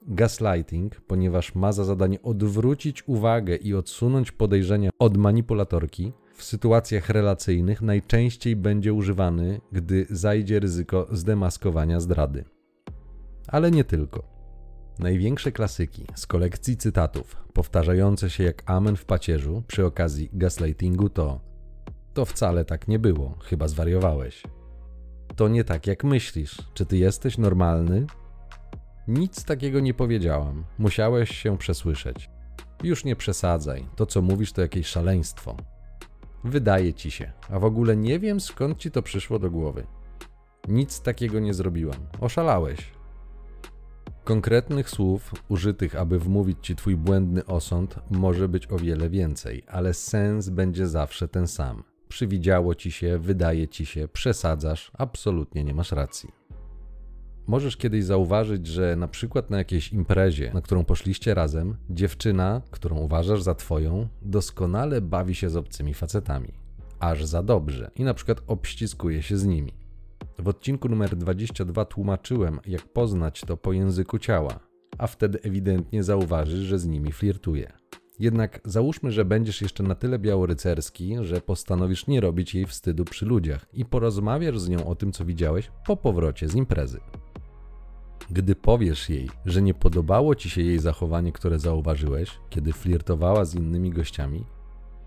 Gaslighting, 0.08 1.02
ponieważ 1.02 1.56
ma 1.56 1.72
za 1.72 1.84
zadanie 1.84 2.22
odwrócić 2.22 3.08
uwagę 3.08 3.56
i 3.56 3.74
odsunąć 3.74 4.32
podejrzenia 4.32 4.90
od 5.00 5.18
manipulatorki, 5.18 6.14
w 6.36 6.44
sytuacjach 6.44 7.10
relacyjnych 7.10 7.82
najczęściej 7.82 8.56
będzie 8.56 8.94
używany, 8.94 9.62
gdy 9.72 10.06
zajdzie 10.10 10.60
ryzyko 10.60 11.08
zdemaskowania 11.12 12.00
zdrady. 12.00 12.44
Ale 13.48 13.72
nie 13.72 13.84
tylko. 13.84 14.24
Największe 15.00 15.52
klasyki 15.52 16.06
z 16.16 16.28
kolekcji 16.28 16.78
cytatów, 16.78 17.36
powtarzające 17.54 18.30
się 18.30 18.44
jak 18.44 18.64
amen 18.66 18.96
w 18.96 19.06
pacierzu 19.06 19.64
przy 19.68 19.86
okazji 19.86 20.30
gaslightingu 20.34 21.10
to 21.10 21.51
to 22.14 22.26
wcale 22.26 22.66
tak 22.66 22.88
nie 22.88 23.00
było, 23.00 23.38
chyba 23.44 23.68
zwariowałeś. 23.68 24.44
To 25.36 25.48
nie 25.48 25.64
tak 25.64 25.88
jak 25.88 26.04
myślisz. 26.04 26.58
Czy 26.74 26.86
ty 26.86 26.98
jesteś 26.98 27.38
normalny? 27.38 28.06
Nic 29.08 29.46
takiego 29.46 29.80
nie 29.80 29.94
powiedziałam. 29.94 30.64
Musiałeś 30.78 31.38
się 31.38 31.58
przesłyszeć. 31.58 32.30
Już 32.84 33.06
nie 33.06 33.16
przesadzaj. 33.16 33.86
To 33.96 34.06
co 34.06 34.22
mówisz 34.22 34.54
to 34.54 34.62
jakieś 34.62 34.88
szaleństwo. 34.88 35.58
Wydaje 36.44 36.94
ci 36.94 37.12
się, 37.12 37.32
a 37.50 37.60
w 37.60 37.66
ogóle 37.66 37.98
nie 37.98 38.20
wiem 38.20 38.40
skąd 38.40 38.78
ci 38.78 38.92
to 38.92 39.02
przyszło 39.02 39.40
do 39.40 39.52
głowy. 39.52 39.88
Nic 40.68 41.02
takiego 41.02 41.40
nie 41.40 41.54
zrobiłam. 41.54 42.08
Oszalałeś. 42.20 42.92
Konkretnych 44.24 44.90
słów 44.90 45.34
użytych, 45.50 45.96
aby 45.96 46.20
wmówić 46.20 46.58
ci 46.62 46.76
twój 46.76 46.96
błędny 46.96 47.46
osąd, 47.46 47.96
może 48.10 48.50
być 48.50 48.72
o 48.72 48.78
wiele 48.78 49.10
więcej, 49.10 49.64
ale 49.68 49.94
sens 49.94 50.50
będzie 50.50 50.88
zawsze 50.88 51.28
ten 51.28 51.48
sam. 51.48 51.84
Przywidziało 52.12 52.76
ci 52.76 52.92
się, 52.92 53.20
wydaje 53.20 53.68
ci 53.68 53.86
się, 53.86 54.08
przesadzasz, 54.08 54.92
absolutnie 54.94 55.64
nie 55.64 55.74
masz 55.74 55.92
racji. 55.92 56.30
Możesz 57.48 57.78
kiedyś 57.78 58.04
zauważyć, 58.04 58.68
że 58.68 58.96
na 58.96 59.08
przykład 59.08 59.50
na 59.50 59.58
jakiejś 59.58 59.94
imprezie, 59.94 60.52
na 60.54 60.62
którą 60.62 60.86
poszliście 60.86 61.34
razem, 61.34 61.78
dziewczyna, 61.90 62.62
którą 62.72 62.98
uważasz 62.98 63.42
za 63.42 63.56
twoją, 63.56 64.08
doskonale 64.22 65.02
bawi 65.02 65.36
się 65.36 65.50
z 65.50 65.56
obcymi 65.56 65.94
facetami. 65.94 66.54
Aż 67.00 67.26
za 67.26 67.44
dobrze 67.44 67.92
i 67.96 68.04
na 68.04 68.14
przykład 68.14 68.42
obściskuje 68.48 69.24
się 69.24 69.38
z 69.38 69.46
nimi. 69.46 69.74
W 70.40 70.48
odcinku 70.48 70.90
numer 70.90 71.16
22 71.16 71.86
tłumaczyłem, 71.86 72.60
jak 72.66 72.94
poznać 72.94 73.42
to 73.42 73.58
po 73.58 73.74
języku 73.74 74.20
ciała, 74.20 74.60
a 74.98 75.08
wtedy 75.08 75.40
ewidentnie 75.44 76.04
zauważysz, 76.04 76.60
że 76.60 76.80
z 76.80 76.86
nimi 76.86 77.12
flirtuje. 77.12 77.72
Jednak 78.22 78.62
załóżmy, 78.66 79.12
że 79.12 79.26
będziesz 79.26 79.62
jeszcze 79.62 79.84
na 79.84 79.96
tyle 79.96 80.20
białorycerski, 80.20 81.16
że 81.22 81.42
postanowisz 81.42 82.08
nie 82.08 82.22
robić 82.22 82.56
jej 82.56 82.66
wstydu 82.66 83.06
przy 83.06 83.26
ludziach 83.26 83.66
i 83.74 83.86
porozmawiasz 83.86 84.60
z 84.60 84.70
nią 84.70 84.86
o 84.86 84.96
tym, 84.96 85.12
co 85.12 85.26
widziałeś 85.26 85.72
po 85.86 85.98
powrocie 85.98 86.48
z 86.48 86.56
imprezy. 86.56 87.00
Gdy 88.30 88.56
powiesz 88.56 89.10
jej, 89.10 89.30
że 89.46 89.62
nie 89.62 89.74
podobało 89.74 90.36
ci 90.36 90.50
się 90.50 90.62
jej 90.62 90.80
zachowanie, 90.80 91.32
które 91.32 91.60
zauważyłeś, 91.60 92.32
kiedy 92.50 92.74
flirtowała 92.74 93.46
z 93.46 93.56
innymi 93.56 93.90
gościami, 93.90 94.46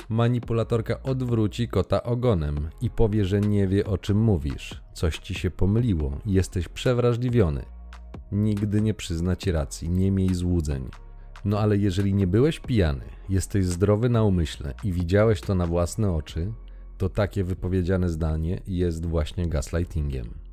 manipulatorka 0.08 1.02
odwróci 1.02 1.68
kota 1.68 2.02
ogonem 2.02 2.68
i 2.80 2.90
powie, 2.90 3.24
że 3.24 3.40
nie 3.40 3.68
wie 3.68 3.86
o 3.86 3.98
czym 3.98 4.18
mówisz, 4.18 4.82
coś 4.94 5.18
ci 5.18 5.34
się 5.34 5.50
pomyliło, 5.50 6.18
jesteś 6.26 6.68
przewrażliwiony. 6.68 7.64
Nigdy 8.32 8.82
nie 8.82 8.94
przyzna 8.94 9.36
ci 9.36 9.52
racji, 9.52 9.90
nie 9.90 10.10
miej 10.10 10.34
złudzeń. 10.34 11.03
No 11.44 11.58
ale 11.58 11.76
jeżeli 11.76 12.14
nie 12.14 12.26
byłeś 12.26 12.60
pijany, 12.60 13.04
jesteś 13.28 13.64
zdrowy 13.64 14.08
na 14.08 14.22
umyśle 14.22 14.74
i 14.84 14.92
widziałeś 14.92 15.40
to 15.40 15.54
na 15.54 15.66
własne 15.66 16.12
oczy, 16.12 16.52
to 16.98 17.08
takie 17.08 17.44
wypowiedziane 17.44 18.08
zdanie 18.08 18.60
jest 18.66 19.06
właśnie 19.06 19.46
gaslightingiem. 19.46 20.44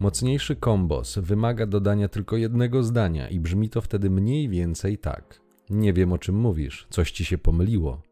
Mocniejszy 0.00 0.56
kombos 0.56 1.18
wymaga 1.18 1.66
dodania 1.66 2.08
tylko 2.08 2.36
jednego 2.36 2.82
zdania 2.82 3.28
i 3.28 3.40
brzmi 3.40 3.68
to 3.68 3.80
wtedy 3.80 4.10
mniej 4.10 4.48
więcej 4.48 4.98
tak. 4.98 5.40
Nie 5.70 5.92
wiem 5.92 6.12
o 6.12 6.18
czym 6.18 6.36
mówisz, 6.36 6.86
coś 6.90 7.10
ci 7.10 7.24
się 7.24 7.38
pomyliło. 7.38 8.02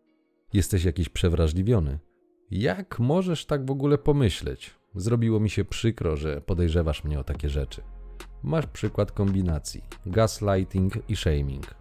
Jesteś 0.53 0.85
jakiś 0.85 1.09
przewrażliwiony. 1.09 1.99
Jak 2.51 2.99
możesz 2.99 3.47
tak 3.47 3.67
w 3.67 3.71
ogóle 3.71 3.99
pomyśleć? 3.99 4.75
Zrobiło 4.95 5.41
mi 5.41 5.51
się 5.51 5.65
przykro, 5.65 6.17
że 6.17 6.41
podejrzewasz 6.41 7.05
mnie 7.05 7.21
o 7.21 7.25
takie 7.25 7.49
rzeczy. 7.49 7.83
Masz 8.43 8.67
przykład 8.67 9.13
kombinacji: 9.13 9.83
gaslighting 10.07 10.93
i 11.11 11.17
shaming. 11.17 11.80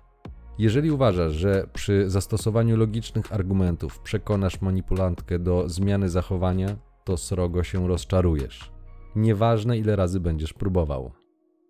Jeżeli 0.60 0.92
uważasz, 0.92 1.34
że 1.34 1.68
przy 1.74 2.10
zastosowaniu 2.10 2.78
logicznych 2.78 3.34
argumentów 3.34 4.00
przekonasz 4.00 4.62
manipulantkę 4.62 5.40
do 5.40 5.70
zmiany 5.70 6.10
zachowania, 6.10 6.78
to 7.04 7.18
srogo 7.18 7.64
się 7.64 7.88
rozczarujesz. 7.88 8.72
Nieważne 9.16 9.78
ile 9.78 9.96
razy 9.96 10.20
będziesz 10.20 10.54
próbował. 10.54 11.12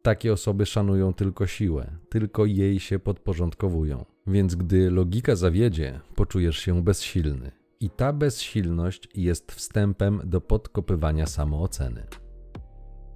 Takie 0.01 0.33
osoby 0.33 0.65
szanują 0.65 1.13
tylko 1.13 1.47
siłę, 1.47 1.91
tylko 2.09 2.45
jej 2.45 2.79
się 2.79 2.99
podporządkowują. 2.99 4.05
Więc 4.27 4.55
gdy 4.55 4.91
logika 4.91 5.35
zawiedzie, 5.35 5.99
poczujesz 6.15 6.57
się 6.57 6.83
bezsilny. 6.83 7.51
I 7.79 7.89
ta 7.89 8.13
bezsilność 8.13 9.09
jest 9.15 9.51
wstępem 9.51 10.21
do 10.23 10.41
podkopywania 10.41 11.25
samooceny. 11.25 12.03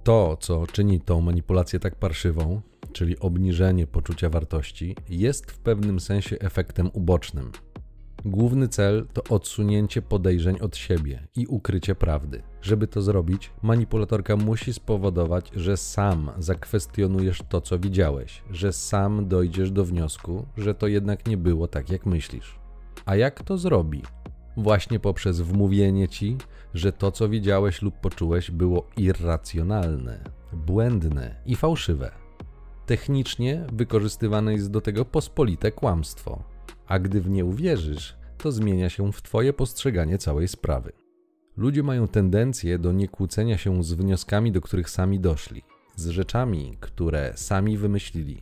To, 0.04 0.36
co 0.40 0.66
czyni 0.66 1.00
tą 1.00 1.20
manipulację 1.20 1.80
tak 1.80 1.94
parszywą, 1.94 2.60
czyli 2.94 3.18
obniżenie 3.18 3.86
poczucia 3.86 4.30
wartości, 4.30 4.96
jest 5.08 5.50
w 5.50 5.58
pewnym 5.58 6.00
sensie 6.00 6.36
efektem 6.38 6.90
ubocznym. 6.92 7.52
Główny 8.24 8.68
cel 8.68 9.06
to 9.12 9.22
odsunięcie 9.34 10.02
podejrzeń 10.02 10.56
od 10.60 10.76
siebie 10.76 11.28
i 11.36 11.46
ukrycie 11.46 11.94
prawdy. 11.94 12.42
Żeby 12.62 12.86
to 12.86 13.02
zrobić, 13.02 13.50
manipulatorka 13.62 14.36
musi 14.36 14.72
spowodować, 14.72 15.50
że 15.56 15.76
sam 15.76 16.30
zakwestionujesz 16.38 17.42
to, 17.48 17.60
co 17.60 17.78
widziałeś, 17.78 18.42
że 18.50 18.72
sam 18.72 19.28
dojdziesz 19.28 19.70
do 19.70 19.84
wniosku, 19.84 20.46
że 20.56 20.74
to 20.74 20.86
jednak 20.86 21.28
nie 21.28 21.36
było 21.36 21.68
tak, 21.68 21.90
jak 21.90 22.06
myślisz. 22.06 22.58
A 23.06 23.16
jak 23.16 23.42
to 23.42 23.58
zrobi? 23.58 24.02
Właśnie 24.56 25.00
poprzez 25.00 25.40
wmówienie 25.40 26.08
ci, 26.08 26.36
że 26.74 26.92
to, 26.92 27.12
co 27.12 27.28
widziałeś 27.28 27.82
lub 27.82 28.00
poczułeś, 28.00 28.50
było 28.50 28.86
irracjonalne, 28.96 30.24
błędne 30.52 31.42
i 31.46 31.56
fałszywe. 31.56 32.23
Technicznie 32.86 33.66
wykorzystywane 33.72 34.52
jest 34.52 34.70
do 34.70 34.80
tego 34.80 35.04
pospolite 35.04 35.72
kłamstwo, 35.72 36.42
a 36.86 36.98
gdy 36.98 37.20
w 37.20 37.30
nie 37.30 37.44
uwierzysz, 37.44 38.16
to 38.38 38.52
zmienia 38.52 38.90
się 38.90 39.12
w 39.12 39.22
Twoje 39.22 39.52
postrzeganie 39.52 40.18
całej 40.18 40.48
sprawy. 40.48 40.92
Ludzie 41.56 41.82
mają 41.82 42.08
tendencję 42.08 42.78
do 42.78 42.92
niekłócenia 42.92 43.58
się 43.58 43.84
z 43.84 43.92
wnioskami, 43.92 44.52
do 44.52 44.60
których 44.60 44.90
sami 44.90 45.20
doszli, 45.20 45.62
z 45.96 46.08
rzeczami, 46.08 46.76
które 46.80 47.32
sami 47.36 47.78
wymyślili. 47.78 48.40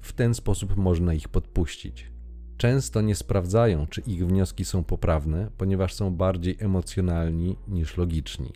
W 0.00 0.12
ten 0.12 0.34
sposób 0.34 0.76
można 0.76 1.14
ich 1.14 1.28
podpuścić. 1.28 2.12
Często 2.56 3.00
nie 3.00 3.14
sprawdzają, 3.14 3.86
czy 3.86 4.00
ich 4.00 4.26
wnioski 4.26 4.64
są 4.64 4.84
poprawne, 4.84 5.50
ponieważ 5.58 5.94
są 5.94 6.16
bardziej 6.16 6.56
emocjonalni 6.58 7.56
niż 7.68 7.96
logiczni. 7.96 8.52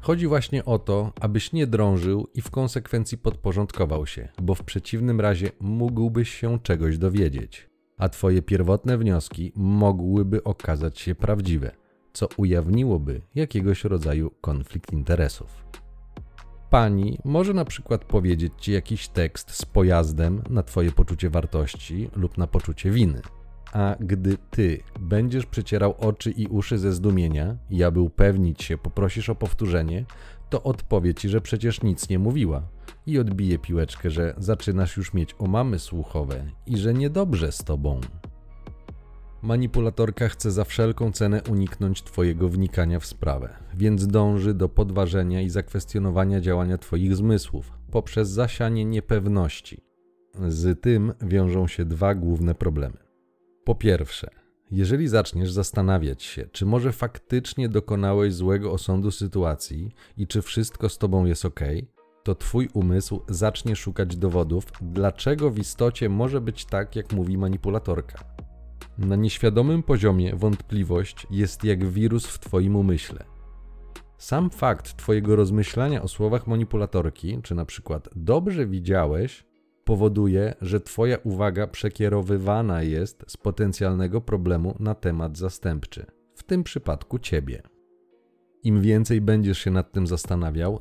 Chodzi 0.00 0.26
właśnie 0.26 0.64
o 0.64 0.78
to, 0.78 1.12
abyś 1.20 1.52
nie 1.52 1.66
drążył 1.66 2.28
i 2.34 2.42
w 2.42 2.50
konsekwencji 2.50 3.18
podporządkował 3.18 4.06
się, 4.06 4.28
bo 4.42 4.54
w 4.54 4.62
przeciwnym 4.62 5.20
razie 5.20 5.50
mógłbyś 5.60 6.30
się 6.30 6.58
czegoś 6.62 6.98
dowiedzieć, 6.98 7.68
a 7.98 8.08
twoje 8.08 8.42
pierwotne 8.42 8.98
wnioski 8.98 9.52
mogłyby 9.56 10.44
okazać 10.44 11.00
się 11.00 11.14
prawdziwe, 11.14 11.70
co 12.12 12.28
ujawniłoby 12.36 13.20
jakiegoś 13.34 13.84
rodzaju 13.84 14.30
konflikt 14.40 14.92
interesów. 14.92 15.64
Pani 16.70 17.18
może 17.24 17.54
na 17.54 17.64
przykład 17.64 18.04
powiedzieć 18.04 18.52
ci 18.58 18.72
jakiś 18.72 19.08
tekst 19.08 19.50
z 19.50 19.64
pojazdem 19.64 20.42
na 20.50 20.62
twoje 20.62 20.92
poczucie 20.92 21.30
wartości 21.30 22.10
lub 22.16 22.38
na 22.38 22.46
poczucie 22.46 22.90
winy– 22.90 23.22
a 23.72 23.96
gdy 24.00 24.36
ty 24.50 24.82
będziesz 25.00 25.46
przecierał 25.46 25.94
oczy 25.98 26.30
i 26.30 26.46
uszy 26.46 26.78
ze 26.78 26.92
zdumienia 26.92 27.56
i 27.70 27.84
aby 27.84 28.00
upewnić 28.00 28.62
się 28.62 28.78
poprosisz 28.78 29.28
o 29.28 29.34
powtórzenie, 29.34 30.04
to 30.50 30.62
odpowie 30.62 31.14
ci, 31.14 31.28
że 31.28 31.40
przecież 31.40 31.82
nic 31.82 32.08
nie 32.08 32.18
mówiła 32.18 32.62
i 33.06 33.18
odbije 33.18 33.58
piłeczkę, 33.58 34.10
że 34.10 34.34
zaczynasz 34.38 34.96
już 34.96 35.14
mieć 35.14 35.34
omamy 35.38 35.78
słuchowe 35.78 36.44
i 36.66 36.76
że 36.76 36.94
niedobrze 36.94 37.52
z 37.52 37.58
tobą. 37.58 38.00
Manipulatorka 39.42 40.28
chce 40.28 40.50
za 40.50 40.64
wszelką 40.64 41.12
cenę 41.12 41.42
uniknąć 41.50 42.02
Twojego 42.02 42.48
wnikania 42.48 43.00
w 43.00 43.06
sprawę, 43.06 43.54
więc 43.74 44.06
dąży 44.06 44.54
do 44.54 44.68
podważenia 44.68 45.40
i 45.40 45.50
zakwestionowania 45.50 46.40
działania 46.40 46.78
Twoich 46.78 47.16
zmysłów 47.16 47.72
poprzez 47.90 48.28
zasianie 48.28 48.84
niepewności. 48.84 49.84
Z 50.48 50.80
tym 50.80 51.12
wiążą 51.22 51.66
się 51.66 51.84
dwa 51.84 52.14
główne 52.14 52.54
problemy. 52.54 53.07
Po 53.68 53.74
pierwsze, 53.74 54.30
jeżeli 54.70 55.08
zaczniesz 55.08 55.52
zastanawiać 55.52 56.22
się, 56.22 56.46
czy 56.52 56.66
może 56.66 56.92
faktycznie 56.92 57.68
dokonałeś 57.68 58.34
złego 58.34 58.72
osądu 58.72 59.10
sytuacji 59.10 59.92
i 60.16 60.26
czy 60.26 60.42
wszystko 60.42 60.88
z 60.88 60.98
tobą 60.98 61.24
jest 61.24 61.44
ok, 61.44 61.60
to 62.22 62.34
twój 62.34 62.68
umysł 62.74 63.20
zacznie 63.28 63.76
szukać 63.76 64.16
dowodów, 64.16 64.64
dlaczego 64.80 65.50
w 65.50 65.58
istocie 65.58 66.08
może 66.08 66.40
być 66.40 66.64
tak, 66.64 66.96
jak 66.96 67.12
mówi 67.12 67.38
manipulatorka. 67.38 68.24
Na 68.98 69.16
nieświadomym 69.16 69.82
poziomie 69.82 70.36
wątpliwość 70.36 71.26
jest 71.30 71.64
jak 71.64 71.88
wirus 71.88 72.26
w 72.26 72.38
twoim 72.38 72.76
umyśle. 72.76 73.24
Sam 74.18 74.50
fakt 74.50 74.96
twojego 74.96 75.36
rozmyślania 75.36 76.02
o 76.02 76.08
słowach 76.08 76.46
manipulatorki, 76.46 77.38
czy 77.42 77.54
na 77.54 77.64
przykład 77.64 78.08
dobrze 78.16 78.66
widziałeś, 78.66 79.44
powoduje, 79.88 80.54
że 80.60 80.80
Twoja 80.80 81.18
uwaga 81.24 81.66
przekierowywana 81.66 82.82
jest 82.82 83.24
z 83.28 83.36
potencjalnego 83.36 84.20
problemu 84.20 84.76
na 84.80 84.94
temat 84.94 85.38
zastępczy, 85.38 86.06
w 86.34 86.42
tym 86.42 86.64
przypadku 86.64 87.18
Ciebie. 87.18 87.62
Im 88.62 88.82
więcej 88.82 89.20
będziesz 89.20 89.58
się 89.58 89.70
nad 89.70 89.92
tym 89.92 90.06
zastanawiał, 90.06 90.80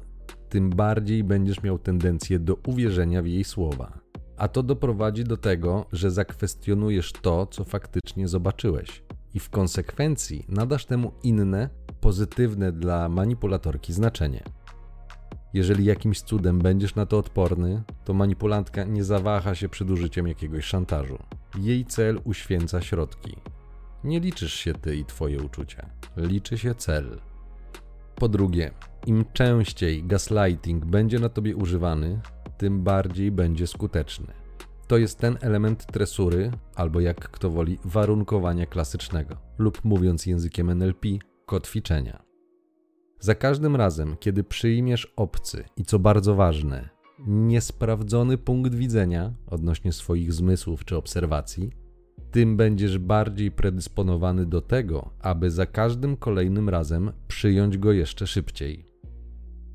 tym 0.50 0.70
bardziej 0.70 1.24
będziesz 1.24 1.64
miał 1.64 1.80
tendencję 1.80 2.40
do 2.40 2.58
uwierzenia 2.68 3.22
w 3.22 3.28
jej 3.28 3.44
słowa. 3.44 4.00
A 4.38 4.48
to 4.48 4.64
doprowadzi 4.64 5.24
do 5.24 5.38
tego, 5.38 5.86
że 5.92 6.12
zakwestionujesz 6.12 7.12
to, 7.14 7.46
co 7.46 7.64
faktycznie 7.64 8.28
zobaczyłeś, 8.28 9.04
i 9.34 9.40
w 9.40 9.50
konsekwencji 9.50 10.46
nadasz 10.50 10.86
temu 10.86 11.12
inne, 11.24 11.70
pozytywne 12.02 12.72
dla 12.72 13.10
manipulatorki 13.10 13.94
znaczenie. 13.94 14.44
Jeżeli 15.54 15.86
jakimś 15.86 16.22
cudem 16.22 16.60
będziesz 16.60 16.96
na 16.96 17.06
to 17.06 17.18
odporny, 17.18 17.84
to 18.06 18.13
manipulantka 18.13 18.84
nie 18.84 19.04
zawaha 19.04 19.56
się 19.56 19.70
przed 19.70 19.92
użyciem 19.92 20.27
jakiegoś 20.27 20.66
szantażu. 20.66 21.18
Jej 21.60 21.86
cel 21.86 22.22
uświęca 22.24 22.82
środki. 22.82 23.36
Nie 24.04 24.20
liczysz 24.20 24.54
się 24.54 24.74
ty 24.74 24.96
i 24.96 25.06
twoje 25.06 25.42
uczucia, 25.42 25.89
liczy 26.18 26.58
się 26.58 26.75
cel. 26.75 27.20
Po 28.16 28.30
drugie, 28.30 28.72
im 29.06 29.25
częściej 29.34 30.04
gaslighting 30.04 30.86
będzie 30.86 31.20
na 31.20 31.30
tobie 31.30 31.56
używany, 31.56 32.20
tym 32.58 32.84
bardziej 32.84 33.32
będzie 33.32 33.68
skuteczny. 33.68 34.34
To 34.88 34.98
jest 34.98 35.20
ten 35.20 35.38
element 35.42 35.86
tresury, 35.86 36.51
albo 36.75 37.00
jak 37.00 37.30
kto 37.30 37.50
woli, 37.50 37.80
warunkowania 37.86 38.66
klasycznego, 38.66 39.38
lub 39.58 39.86
mówiąc 39.86 40.25
językiem 40.25 40.70
NLP, 40.70 41.08
kotwiczenia. 41.46 42.26
Za 43.20 43.36
każdym 43.36 43.76
razem, 43.76 44.16
kiedy 44.20 44.44
przyjmiesz 44.44 45.14
obcy 45.16 45.64
i 45.78 45.86
co 45.86 46.00
bardzo 46.00 46.36
ważne, 46.36 46.90
niesprawdzony 47.28 48.38
punkt 48.38 48.76
widzenia 48.76 49.34
odnośnie 49.48 49.94
swoich 49.94 50.34
zmysłów 50.34 50.86
czy 50.86 50.98
obserwacji, 50.98 51.72
tym 52.32 52.58
będziesz 52.58 52.98
bardziej 52.98 53.52
predysponowany 53.52 54.46
do 54.46 54.62
tego, 54.62 55.10
aby 55.20 55.52
za 55.52 55.66
każdym 55.66 56.18
kolejnym 56.18 56.70
razem 56.70 57.12
przyjąć 57.28 57.78
go 57.78 57.92
jeszcze 57.92 58.28
szybciej. 58.28 58.86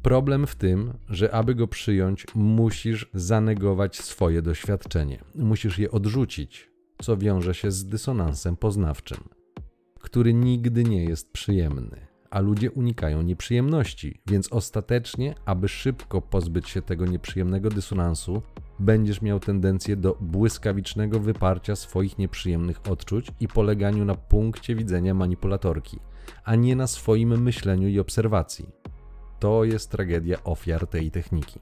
Problem 0.02 0.46
w 0.46 0.54
tym, 0.54 0.92
że 1.08 1.34
aby 1.34 1.54
go 1.54 1.68
przyjąć, 1.68 2.26
musisz 2.34 3.10
zanegować 3.14 3.96
swoje 3.96 4.42
doświadczenie, 4.42 5.24
musisz 5.34 5.78
je 5.78 5.90
odrzucić, 5.90 6.70
co 7.02 7.16
wiąże 7.16 7.54
się 7.54 7.70
z 7.70 7.86
dysonansem 7.86 8.56
poznawczym, 8.56 9.18
który 10.00 10.34
nigdy 10.34 10.84
nie 10.84 11.04
jest 11.04 11.32
przyjemny 11.32 12.11
a 12.32 12.40
ludzie 12.40 12.70
unikają 12.70 13.22
nieprzyjemności, 13.22 14.20
więc 14.26 14.52
ostatecznie, 14.52 15.34
aby 15.44 15.68
szybko 15.68 16.22
pozbyć 16.22 16.68
się 16.68 16.82
tego 16.82 17.06
nieprzyjemnego 17.06 17.70
dysonansu, 17.70 18.42
będziesz 18.78 19.22
miał 19.22 19.40
tendencję 19.40 19.96
do 19.96 20.16
błyskawicznego 20.20 21.20
wyparcia 21.20 21.76
swoich 21.76 22.18
nieprzyjemnych 22.18 22.80
odczuć 22.90 23.26
i 23.40 23.48
poleganiu 23.48 24.04
na 24.04 24.14
punkcie 24.14 24.74
widzenia 24.74 25.14
manipulatorki, 25.14 25.98
a 26.44 26.54
nie 26.54 26.76
na 26.76 26.86
swoim 26.86 27.42
myśleniu 27.42 27.88
i 27.88 27.98
obserwacji. 27.98 28.68
To 29.38 29.64
jest 29.64 29.90
tragedia 29.90 30.44
ofiar 30.44 30.86
tej 30.86 31.10
techniki. 31.10 31.60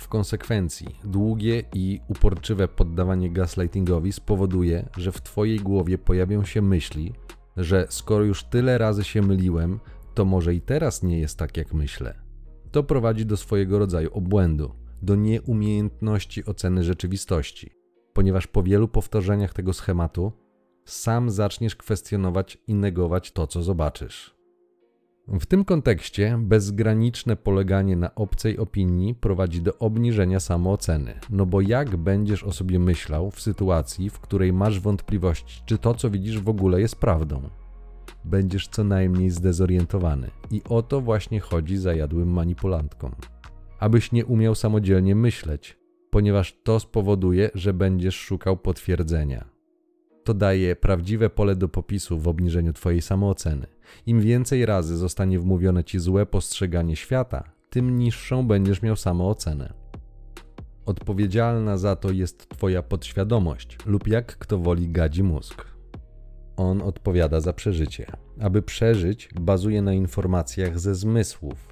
W 0.00 0.08
konsekwencji, 0.08 0.98
długie 1.04 1.62
i 1.74 2.00
uporczywe 2.08 2.68
poddawanie 2.68 3.30
gaslightingowi 3.30 4.12
spowoduje, 4.12 4.88
że 4.96 5.12
w 5.12 5.22
Twojej 5.22 5.60
głowie 5.60 5.98
pojawią 5.98 6.44
się 6.44 6.62
myśli, 6.62 7.12
że 7.56 7.86
skoro 7.88 8.24
już 8.24 8.44
tyle 8.44 8.78
razy 8.78 9.04
się 9.04 9.22
myliłem, 9.22 9.80
to 10.14 10.24
może 10.24 10.54
i 10.54 10.60
teraz 10.60 11.02
nie 11.02 11.18
jest 11.18 11.38
tak, 11.38 11.56
jak 11.56 11.74
myślę. 11.74 12.14
To 12.70 12.82
prowadzi 12.82 13.26
do 13.26 13.36
swojego 13.36 13.78
rodzaju 13.78 14.10
obłędu, 14.12 14.74
do 15.02 15.16
nieumiejętności 15.16 16.44
oceny 16.44 16.84
rzeczywistości, 16.84 17.70
ponieważ 18.12 18.46
po 18.46 18.62
wielu 18.62 18.88
powtórzeniach 18.88 19.52
tego 19.52 19.72
schematu 19.72 20.32
sam 20.84 21.30
zaczniesz 21.30 21.76
kwestionować 21.76 22.58
i 22.66 22.74
negować 22.74 23.32
to, 23.32 23.46
co 23.46 23.62
zobaczysz. 23.62 24.31
W 25.28 25.46
tym 25.46 25.64
kontekście 25.64 26.38
bezgraniczne 26.40 27.36
poleganie 27.36 27.96
na 27.96 28.14
obcej 28.14 28.58
opinii 28.58 29.14
prowadzi 29.14 29.62
do 29.62 29.78
obniżenia 29.78 30.40
samooceny. 30.40 31.14
No 31.30 31.46
bo 31.46 31.60
jak 31.60 31.96
będziesz 31.96 32.44
o 32.44 32.52
sobie 32.52 32.78
myślał 32.78 33.30
w 33.30 33.40
sytuacji, 33.40 34.10
w 34.10 34.20
której 34.20 34.52
masz 34.52 34.80
wątpliwości, 34.80 35.62
czy 35.66 35.78
to, 35.78 35.94
co 35.94 36.10
widzisz, 36.10 36.40
w 36.40 36.48
ogóle 36.48 36.80
jest 36.80 36.96
prawdą? 36.96 37.42
Będziesz 38.24 38.68
co 38.68 38.84
najmniej 38.84 39.30
zdezorientowany. 39.30 40.30
I 40.50 40.62
o 40.68 40.82
to 40.82 41.00
właśnie 41.00 41.40
chodzi 41.40 41.76
zajadłym 41.76 42.32
manipulantkom. 42.32 43.12
Abyś 43.78 44.12
nie 44.12 44.26
umiał 44.26 44.54
samodzielnie 44.54 45.14
myśleć, 45.14 45.78
ponieważ 46.10 46.60
to 46.62 46.80
spowoduje, 46.80 47.50
że 47.54 47.74
będziesz 47.74 48.16
szukał 48.16 48.56
potwierdzenia. 48.56 49.51
To 50.24 50.34
daje 50.34 50.76
prawdziwe 50.76 51.30
pole 51.30 51.56
do 51.56 51.68
popisu 51.68 52.18
w 52.18 52.28
obniżeniu 52.28 52.72
Twojej 52.72 53.02
samooceny. 53.02 53.66
Im 54.06 54.20
więcej 54.20 54.66
razy 54.66 54.96
zostanie 54.96 55.38
wmówione 55.38 55.84
Ci 55.84 55.98
złe 55.98 56.26
postrzeganie 56.26 56.96
świata, 56.96 57.44
tym 57.70 57.98
niższą 57.98 58.46
będziesz 58.46 58.82
miał 58.82 58.96
samoocenę. 58.96 59.72
Odpowiedzialna 60.86 61.76
za 61.76 61.96
to 61.96 62.10
jest 62.10 62.48
Twoja 62.48 62.82
podświadomość 62.82 63.78
lub 63.86 64.08
jak 64.08 64.36
kto 64.38 64.58
woli 64.58 64.88
gadzi 64.88 65.22
mózg. 65.22 65.64
On 66.56 66.82
odpowiada 66.82 67.40
za 67.40 67.52
przeżycie. 67.52 68.06
Aby 68.40 68.62
przeżyć, 68.62 69.28
bazuje 69.40 69.82
na 69.82 69.92
informacjach 69.92 70.80
ze 70.80 70.94
zmysłów. 70.94 71.71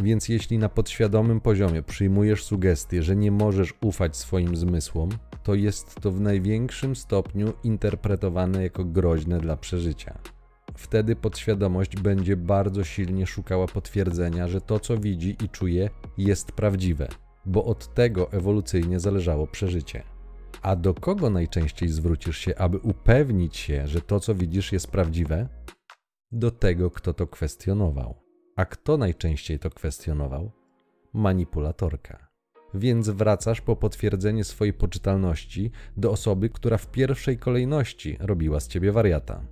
Więc 0.00 0.28
jeśli 0.28 0.58
na 0.58 0.68
podświadomym 0.68 1.40
poziomie 1.40 1.82
przyjmujesz 1.82 2.44
sugestię, 2.44 3.02
że 3.02 3.16
nie 3.16 3.32
możesz 3.32 3.74
ufać 3.80 4.16
swoim 4.16 4.56
zmysłom, 4.56 5.10
to 5.42 5.54
jest 5.54 6.00
to 6.00 6.10
w 6.10 6.20
największym 6.20 6.96
stopniu 6.96 7.52
interpretowane 7.64 8.62
jako 8.62 8.84
groźne 8.84 9.40
dla 9.40 9.56
przeżycia. 9.56 10.18
Wtedy 10.76 11.16
podświadomość 11.16 11.96
będzie 11.96 12.36
bardzo 12.36 12.84
silnie 12.84 13.26
szukała 13.26 13.66
potwierdzenia, 13.66 14.48
że 14.48 14.60
to, 14.60 14.80
co 14.80 14.98
widzi 14.98 15.36
i 15.44 15.48
czuje, 15.48 15.90
jest 16.18 16.52
prawdziwe, 16.52 17.08
bo 17.46 17.64
od 17.64 17.94
tego 17.94 18.32
ewolucyjnie 18.32 19.00
zależało 19.00 19.46
przeżycie. 19.46 20.02
A 20.62 20.76
do 20.76 20.94
kogo 20.94 21.30
najczęściej 21.30 21.88
zwrócisz 21.88 22.38
się, 22.38 22.58
aby 22.58 22.78
upewnić 22.78 23.56
się, 23.56 23.86
że 23.86 24.00
to, 24.00 24.20
co 24.20 24.34
widzisz, 24.34 24.72
jest 24.72 24.90
prawdziwe? 24.90 25.48
Do 26.32 26.50
tego, 26.50 26.90
kto 26.90 27.14
to 27.14 27.26
kwestionował. 27.26 28.21
A 28.56 28.64
kto 28.64 28.96
najczęściej 28.96 29.58
to 29.58 29.70
kwestionował? 29.70 30.50
Manipulatorka. 31.12 32.28
Więc 32.74 33.08
wracasz 33.08 33.60
po 33.60 33.76
potwierdzenie 33.76 34.44
swojej 34.44 34.72
poczytalności 34.72 35.70
do 35.96 36.10
osoby, 36.10 36.50
która 36.50 36.78
w 36.78 36.90
pierwszej 36.90 37.38
kolejności 37.38 38.16
robiła 38.20 38.60
z 38.60 38.68
ciebie 38.68 38.92
wariata. 38.92 39.46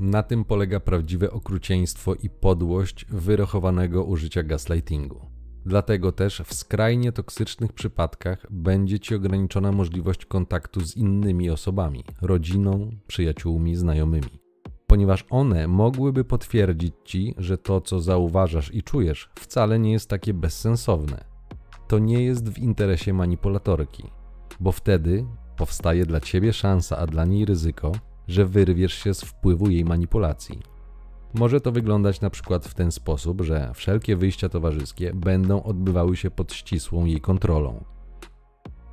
Na 0.00 0.22
tym 0.22 0.44
polega 0.44 0.80
prawdziwe 0.80 1.30
okrucieństwo 1.30 2.14
i 2.14 2.30
podłość 2.30 3.04
wyrochowanego 3.08 4.04
użycia 4.04 4.42
gaslightingu. 4.42 5.26
Dlatego 5.66 6.12
też 6.12 6.42
w 6.44 6.54
skrajnie 6.54 7.12
toksycznych 7.12 7.72
przypadkach 7.72 8.46
będzie 8.50 9.00
ci 9.00 9.14
ograniczona 9.14 9.72
możliwość 9.72 10.26
kontaktu 10.26 10.80
z 10.80 10.96
innymi 10.96 11.50
osobami, 11.50 12.04
rodziną, 12.22 12.90
przyjaciółmi, 13.06 13.76
znajomymi, 13.76 14.41
ponieważ 14.92 15.24
one 15.30 15.68
mogłyby 15.68 16.24
potwierdzić 16.24 16.94
ci, 17.04 17.34
że 17.38 17.58
to, 17.58 17.80
co 17.80 18.00
zauważasz 18.00 18.74
i 18.74 18.82
czujesz, 18.82 19.30
wcale 19.34 19.78
nie 19.78 19.92
jest 19.92 20.10
takie 20.10 20.34
bezsensowne. 20.34 21.24
To 21.88 21.98
nie 21.98 22.24
jest 22.24 22.48
w 22.48 22.58
interesie 22.58 23.12
manipulatorki, 23.12 24.04
bo 24.60 24.72
wtedy 24.72 25.26
powstaje 25.56 26.06
dla 26.06 26.20
ciebie 26.20 26.52
szansa, 26.52 26.98
a 26.98 27.06
dla 27.06 27.24
niej 27.24 27.44
ryzyko, 27.44 27.92
że 28.28 28.44
wyrwiesz 28.44 28.94
się 28.94 29.14
z 29.14 29.20
wpływu 29.20 29.70
jej 29.70 29.84
manipulacji. 29.84 30.58
Może 31.34 31.60
to 31.60 31.72
wyglądać 31.72 32.20
na 32.20 32.30
przykład 32.30 32.66
w 32.66 32.74
ten 32.74 32.92
sposób, 32.92 33.40
że 33.40 33.70
wszelkie 33.74 34.16
wyjścia 34.16 34.48
towarzyskie 34.48 35.14
będą 35.14 35.62
odbywały 35.62 36.16
się 36.16 36.30
pod 36.30 36.52
ścisłą 36.52 37.04
jej 37.04 37.20
kontrolą. 37.20 37.84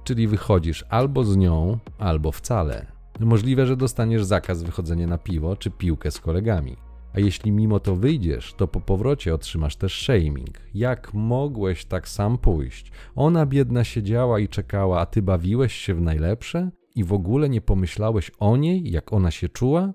Czyli 0.04 0.28
wychodzisz 0.28 0.86
albo 0.90 1.24
z 1.24 1.38
nią, 1.38 1.78
albo 1.98 2.32
wcale. 2.32 2.99
Możliwe, 3.20 3.66
że 3.66 3.78
dostaniesz 3.78 4.24
zakaz 4.24 4.64
wychodzenia 4.64 5.08
na 5.08 5.18
piwo 5.18 5.56
czy 5.56 5.72
piłkę 5.72 6.12
z 6.12 6.20
kolegami. 6.20 6.76
A 7.14 7.20
jeśli 7.20 7.52
mimo 7.52 7.80
to 7.80 7.96
wyjdziesz, 7.96 8.54
to 8.54 8.68
po 8.68 8.82
powrocie 8.82 9.34
otrzymasz 9.34 9.76
też 9.76 10.04
shaming. 10.04 10.58
Jak 10.74 11.14
mogłeś 11.14 11.86
tak 11.86 12.08
sam 12.08 12.38
pójść? 12.38 12.92
Ona 13.16 13.46
biedna 13.46 13.84
siedziała 13.84 14.40
i 14.40 14.48
czekała, 14.48 15.00
a 15.00 15.06
ty 15.06 15.22
bawiłeś 15.22 15.74
się 15.74 15.94
w 15.94 16.02
najlepsze? 16.02 16.72
I 16.96 17.04
w 17.04 17.14
ogóle 17.14 17.50
nie 17.50 17.62
pomyślałeś 17.62 18.32
o 18.40 18.58
niej, 18.58 18.92
jak 18.92 19.14
ona 19.14 19.32
się 19.32 19.50
czuła? 19.50 19.94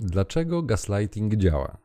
Dlaczego 0.00 0.62
gaslighting 0.62 1.34
działa? 1.34 1.76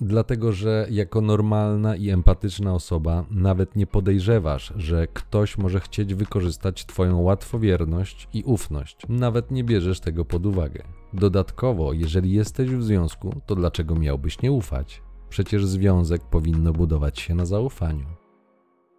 Dlatego, 0.00 0.52
że 0.52 0.86
jako 0.90 1.20
normalna 1.20 1.96
i 1.96 2.10
empatyczna 2.10 2.74
osoba 2.74 3.24
nawet 3.30 3.76
nie 3.76 3.86
podejrzewasz, 3.86 4.72
że 4.76 5.06
ktoś 5.06 5.58
może 5.58 5.80
chcieć 5.80 6.14
wykorzystać 6.14 6.86
Twoją 6.86 7.20
łatwowierność 7.20 8.28
i 8.32 8.42
ufność. 8.42 8.96
Nawet 9.08 9.50
nie 9.50 9.64
bierzesz 9.64 10.00
tego 10.00 10.24
pod 10.24 10.46
uwagę. 10.46 10.84
Dodatkowo, 11.12 11.92
jeżeli 11.92 12.32
jesteś 12.32 12.70
w 12.70 12.82
związku, 12.82 13.40
to 13.46 13.54
dlaczego 13.54 13.94
miałbyś 13.94 14.42
nie 14.42 14.52
ufać? 14.52 15.02
Przecież 15.28 15.66
związek 15.66 16.22
powinno 16.22 16.72
budować 16.72 17.20
się 17.20 17.34
na 17.34 17.46
zaufaniu. 17.46 18.06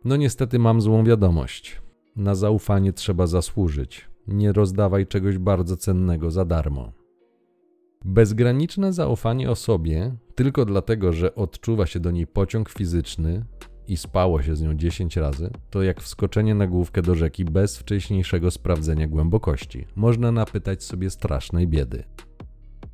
No 0.06 0.16
niestety 0.16 0.60
mam 0.60 0.82
złą 0.82 1.04
wiadomość. 1.04 1.82
Na 2.16 2.36
zaufanie 2.36 2.94
trzeba 2.94 3.28
zasłużyć. 3.28 4.10
Nie 4.28 4.52
rozdawaj 4.52 5.08
czegoś 5.08 5.38
bardzo 5.38 5.78
cennego 5.78 6.32
za 6.32 6.46
darmo. 6.46 6.92
Bezgraniczne 8.06 8.94
zaufanie 8.94 9.52
osobie 9.52 10.16
tylko 10.36 10.66
dlatego, 10.66 11.14
że 11.14 11.36
odczuwa 11.36 11.86
się 11.86 12.00
do 12.00 12.12
niej 12.12 12.28
pociąg 12.28 12.70
fizyczny 12.70 13.46
i 13.88 13.98
spało 13.98 14.42
się 14.42 14.56
z 14.56 14.62
nią 14.62 14.74
10 14.76 15.18
razy, 15.18 15.50
to 15.70 15.84
jak 15.84 16.02
wskoczenie 16.02 16.56
na 16.56 16.68
główkę 16.68 17.02
do 17.02 17.16
rzeki 17.16 17.46
bez 17.46 17.78
wcześniejszego 17.78 18.52
sprawdzenia 18.52 19.08
głębokości. 19.08 19.88
Można 19.96 20.32
napytać 20.32 20.84
sobie 20.84 21.10
strasznej 21.10 21.68
biedy. 21.68 22.04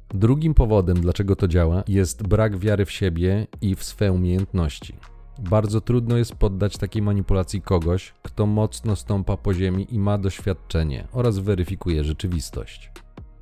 Drugim 0.10 0.54
powodem, 0.54 1.02
dlaczego 1.02 1.36
to 1.36 1.48
działa, 1.48 1.84
jest 1.88 2.28
brak 2.28 2.58
wiary 2.58 2.86
w 2.86 2.92
siebie 2.92 3.48
i 3.62 3.76
w 3.76 3.84
swe 3.84 4.12
umiejętności. 4.12 4.96
Bardzo 5.40 5.82
trudno 5.82 6.18
jest 6.18 6.36
poddać 6.36 6.78
takiej 6.78 7.02
manipulacji 7.02 7.62
kogoś, 7.62 8.14
kto 8.22 8.46
mocno 8.46 8.96
stąpa 8.96 9.38
po 9.38 9.54
ziemi 9.54 9.88
i 9.90 10.00
ma 10.00 10.18
doświadczenie 10.18 11.08
oraz 11.12 11.40
weryfikuje 11.40 12.04
rzeczywistość. 12.04 12.92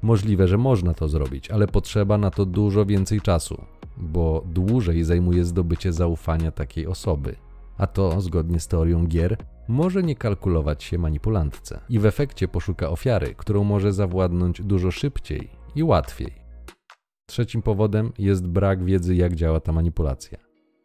Możliwe, 0.01 0.47
że 0.47 0.57
można 0.57 0.93
to 0.93 1.09
zrobić, 1.09 1.51
ale 1.51 1.67
potrzeba 1.67 2.17
na 2.17 2.31
to 2.31 2.45
dużo 2.45 2.85
więcej 2.85 3.21
czasu, 3.21 3.61
bo 3.97 4.43
dłużej 4.45 5.03
zajmuje 5.03 5.45
zdobycie 5.45 5.93
zaufania 5.93 6.51
takiej 6.51 6.87
osoby. 6.87 7.35
A 7.77 7.87
to, 7.87 8.21
zgodnie 8.21 8.59
z 8.59 8.67
teorią 8.67 9.07
gier, 9.07 9.37
może 9.67 10.03
nie 10.03 10.15
kalkulować 10.15 10.83
się 10.83 10.97
manipulantce 10.97 11.79
i 11.89 11.99
w 11.99 12.05
efekcie 12.05 12.47
poszuka 12.47 12.89
ofiary, 12.89 13.35
którą 13.37 13.63
może 13.63 13.93
zawładnąć 13.93 14.61
dużo 14.61 14.91
szybciej 14.91 15.49
i 15.75 15.83
łatwiej. 15.83 16.31
Trzecim 17.25 17.61
powodem 17.61 18.11
jest 18.17 18.47
brak 18.47 18.83
wiedzy, 18.83 19.15
jak 19.15 19.35
działa 19.35 19.59
ta 19.59 19.71
manipulacja. 19.71 20.37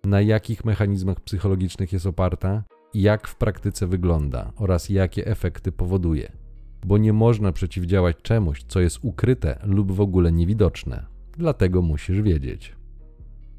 Na 0.05 0.21
jakich 0.21 0.65
mechanizmach 0.65 1.21
psychologicznych 1.21 1.93
jest 1.93 2.07
oparta, 2.07 2.63
jak 2.95 3.29
w 3.29 3.37
praktyce 3.37 3.87
wygląda 3.87 4.53
oraz 4.57 4.89
jakie 4.89 5.27
efekty 5.27 5.73
powoduje 5.73 6.44
bo 6.85 6.99
nie 6.99 7.13
można 7.13 7.53
przeciwdziałać 7.53 8.17
czemuś, 8.23 8.65
co 8.69 8.81
jest 8.81 8.99
ukryte 9.03 9.59
lub 9.65 9.93
w 9.93 10.01
ogóle 10.01 10.33
niewidoczne. 10.33 11.07
Dlatego 11.37 11.83
musisz 11.83 12.23
wiedzieć. 12.23 12.77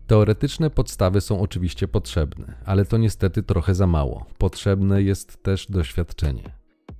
Teoretyczne 0.08 0.70
podstawy 0.70 1.22
są 1.22 1.42
oczywiście 1.42 1.88
potrzebne, 1.88 2.54
ale 2.66 2.86
to 2.86 2.98
niestety 2.98 3.44
trochę 3.44 3.76
za 3.76 3.88
mało. 3.88 4.26
Potrzebne 4.38 5.02
jest 5.02 5.44
też 5.44 5.68
doświadczenie. 5.70 6.52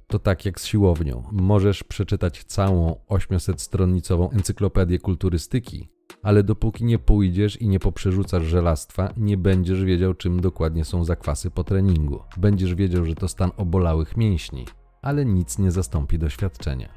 To 0.08 0.20
tak 0.20 0.46
jak 0.46 0.60
z 0.60 0.66
siłownią. 0.66 1.24
Możesz 1.32 1.84
przeczytać 1.84 2.44
całą 2.44 2.96
800-stronicową 3.10 4.34
encyklopedię 4.34 5.00
kulturystyki, 5.00 5.90
ale 6.24 6.44
dopóki 6.44 6.86
nie 6.86 7.00
pójdziesz 7.00 7.62
i 7.62 7.68
nie 7.68 7.80
poprzerzucasz 7.80 8.44
żelastwa, 8.44 9.14
nie 9.18 9.38
będziesz 9.38 9.84
wiedział, 9.84 10.14
czym 10.14 10.40
dokładnie 10.40 10.86
są 10.86 11.04
zakwasy 11.04 11.52
po 11.52 11.64
treningu. 11.64 12.20
Będziesz 12.38 12.76
wiedział, 12.76 13.06
że 13.06 13.16
to 13.16 13.28
stan 13.28 13.52
obolałych 13.58 14.18
mięśni, 14.18 14.66
ale 15.06 15.26
nic 15.26 15.60
nie 15.60 15.72
zastąpi 15.72 16.20
doświadczenia. 16.20 16.90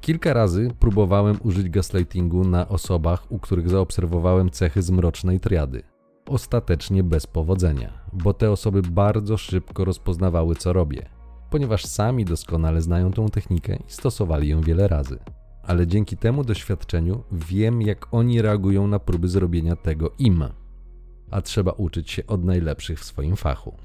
Kilka 0.00 0.32
razy 0.32 0.68
próbowałem 0.78 1.38
użyć 1.42 1.68
gaslightingu 1.68 2.44
na 2.44 2.68
osobach, 2.68 3.32
u 3.32 3.38
których 3.38 3.68
zaobserwowałem 3.68 4.50
cechy 4.50 4.82
zmrocznej 4.82 5.40
triady. 5.40 5.82
Ostatecznie 6.26 7.02
bez 7.02 7.26
powodzenia, 7.26 7.92
bo 8.12 8.34
te 8.34 8.50
osoby 8.50 8.82
bardzo 8.82 9.36
szybko 9.36 9.84
rozpoznawały, 9.84 10.56
co 10.56 10.72
robię, 10.72 11.08
ponieważ 11.50 11.84
sami 11.86 12.24
doskonale 12.24 12.82
znają 12.82 13.12
tą 13.12 13.28
technikę 13.28 13.76
i 13.76 13.92
stosowali 13.92 14.48
ją 14.48 14.60
wiele 14.60 14.88
razy. 14.88 15.18
Ale 15.62 15.86
dzięki 15.86 16.16
temu 16.16 16.44
doświadczeniu 16.44 17.22
wiem, 17.32 17.82
jak 17.82 18.14
oni 18.14 18.42
reagują 18.42 18.86
na 18.86 18.98
próby 18.98 19.28
zrobienia 19.28 19.76
tego 19.76 20.10
im. 20.18 20.44
A 21.30 21.42
trzeba 21.42 21.72
uczyć 21.72 22.10
się 22.10 22.26
od 22.26 22.44
najlepszych 22.44 23.00
w 23.00 23.04
swoim 23.04 23.36
fachu. 23.36 23.76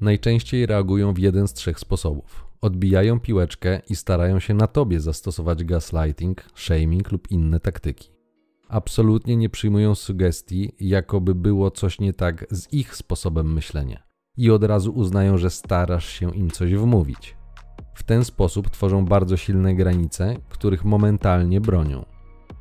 Najczęściej 0.00 0.66
reagują 0.66 1.14
w 1.14 1.18
jeden 1.18 1.48
z 1.48 1.52
trzech 1.52 1.80
sposobów 1.80 2.47
odbijają 2.60 3.20
piłeczkę 3.20 3.80
i 3.90 3.96
starają 3.96 4.38
się 4.38 4.54
na 4.54 4.66
tobie 4.66 5.00
zastosować 5.00 5.64
gaslighting, 5.64 6.44
shaming 6.54 7.12
lub 7.12 7.30
inne 7.30 7.60
taktyki. 7.60 8.10
Absolutnie 8.68 9.36
nie 9.36 9.48
przyjmują 9.48 9.94
sugestii, 9.94 10.72
jakoby 10.80 11.34
było 11.34 11.70
coś 11.70 12.00
nie 12.00 12.12
tak 12.12 12.46
z 12.50 12.72
ich 12.72 12.96
sposobem 12.96 13.52
myślenia 13.52 14.02
i 14.36 14.50
od 14.50 14.64
razu 14.64 14.92
uznają, 14.92 15.38
że 15.38 15.50
starasz 15.50 16.08
się 16.08 16.34
im 16.34 16.50
coś 16.50 16.74
wmówić. 16.74 17.36
W 17.94 18.02
ten 18.02 18.24
sposób 18.24 18.70
tworzą 18.70 19.04
bardzo 19.04 19.36
silne 19.36 19.74
granice, 19.74 20.36
których 20.48 20.84
momentalnie 20.84 21.60
bronią. 21.60 22.04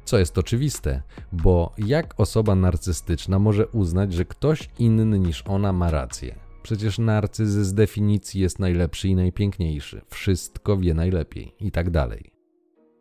Co 0.05 0.17
jest 0.17 0.37
oczywiste, 0.37 1.01
bo 1.31 1.73
jak 1.77 2.19
osoba 2.19 2.55
narcystyczna 2.55 3.39
może 3.39 3.67
uznać, 3.67 4.13
że 4.13 4.25
ktoś 4.25 4.69
inny 4.79 5.19
niż 5.19 5.43
ona 5.47 5.73
ma 5.73 5.91
rację? 5.91 6.46
Przecież 6.67 6.99
narcyz 6.99 7.49
z 7.49 7.73
definicji 7.73 8.41
jest 8.41 8.59
najlepszy 8.59 9.07
i 9.07 9.15
najpiękniejszy, 9.15 10.01
wszystko 10.07 10.77
wie 10.77 10.93
najlepiej 10.93 11.55
i 11.59 11.71
tak 11.71 11.89
dalej. 11.89 12.31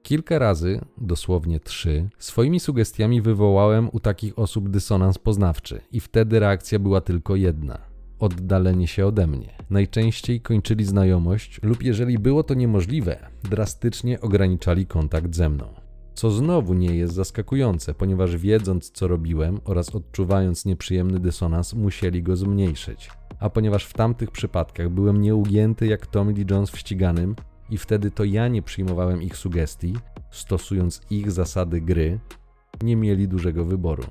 Kilka 0.02 0.38
razy, 0.38 0.81
dosłownie 0.98 1.61
trzy, 1.61 2.09
swoimi 2.18 2.61
sugestiami 2.61 3.22
wywołałem 3.22 3.88
u 3.92 4.00
takich 4.00 4.38
osób 4.38 4.68
dysonans 4.68 5.18
poznawczy, 5.18 5.81
i 5.92 6.00
wtedy 6.00 6.40
reakcja 6.40 6.79
była 6.79 7.00
tylko 7.00 7.37
jedna: 7.37 7.79
oddalenie 8.18 8.87
się 8.87 9.07
ode 9.07 9.26
mnie. 9.26 9.55
Najczęściej 9.70 10.40
kończyli 10.40 10.85
znajomość, 10.85 11.61
lub 11.62 11.83
jeżeli 11.83 12.18
było 12.18 12.42
to 12.42 12.55
niemożliwe, 12.55 13.31
drastycznie 13.50 14.20
ograniczali 14.20 14.87
kontakt 14.87 15.35
ze 15.35 15.48
mną. 15.48 15.86
Co 16.16 16.31
znowu 16.31 16.74
nie 16.74 16.96
jest 16.96 17.14
zaskakujące, 17.14 17.94
ponieważ 17.94 18.37
wiedząc 18.37 18.90
co 18.90 19.09
robiłem 19.09 19.61
oraz 19.64 19.94
odczuwając 19.94 20.64
nieprzyjemny 20.64 21.20
dysonans, 21.20 21.74
musieli 21.74 22.22
go 22.22 22.37
zmniejszyć 22.37 23.11
a 23.40 23.50
ponieważ 23.50 23.85
w 23.85 23.92
tamtych 23.92 24.31
przypadkach 24.31 24.88
byłem 24.88 25.20
nieugięty 25.20 25.87
jak 25.87 26.07
Tommy 26.07 26.33
Lee 26.33 26.46
Jones 26.50 26.70
w 26.70 26.79
ściganym 26.79 27.37
i 27.70 27.79
wtedy 27.79 28.11
to 28.11 28.24
ja 28.24 28.48
nie 28.48 28.62
przyjmowałem 28.62 29.22
ich 29.22 29.37
sugestii, 29.37 29.96
stosując 30.31 31.00
ich 31.11 31.33
zasady 31.33 31.81
gry, 31.81 32.20
nie 32.83 32.96
mieli 32.96 33.29
dużego 33.29 33.64
wyboru. 33.64 34.05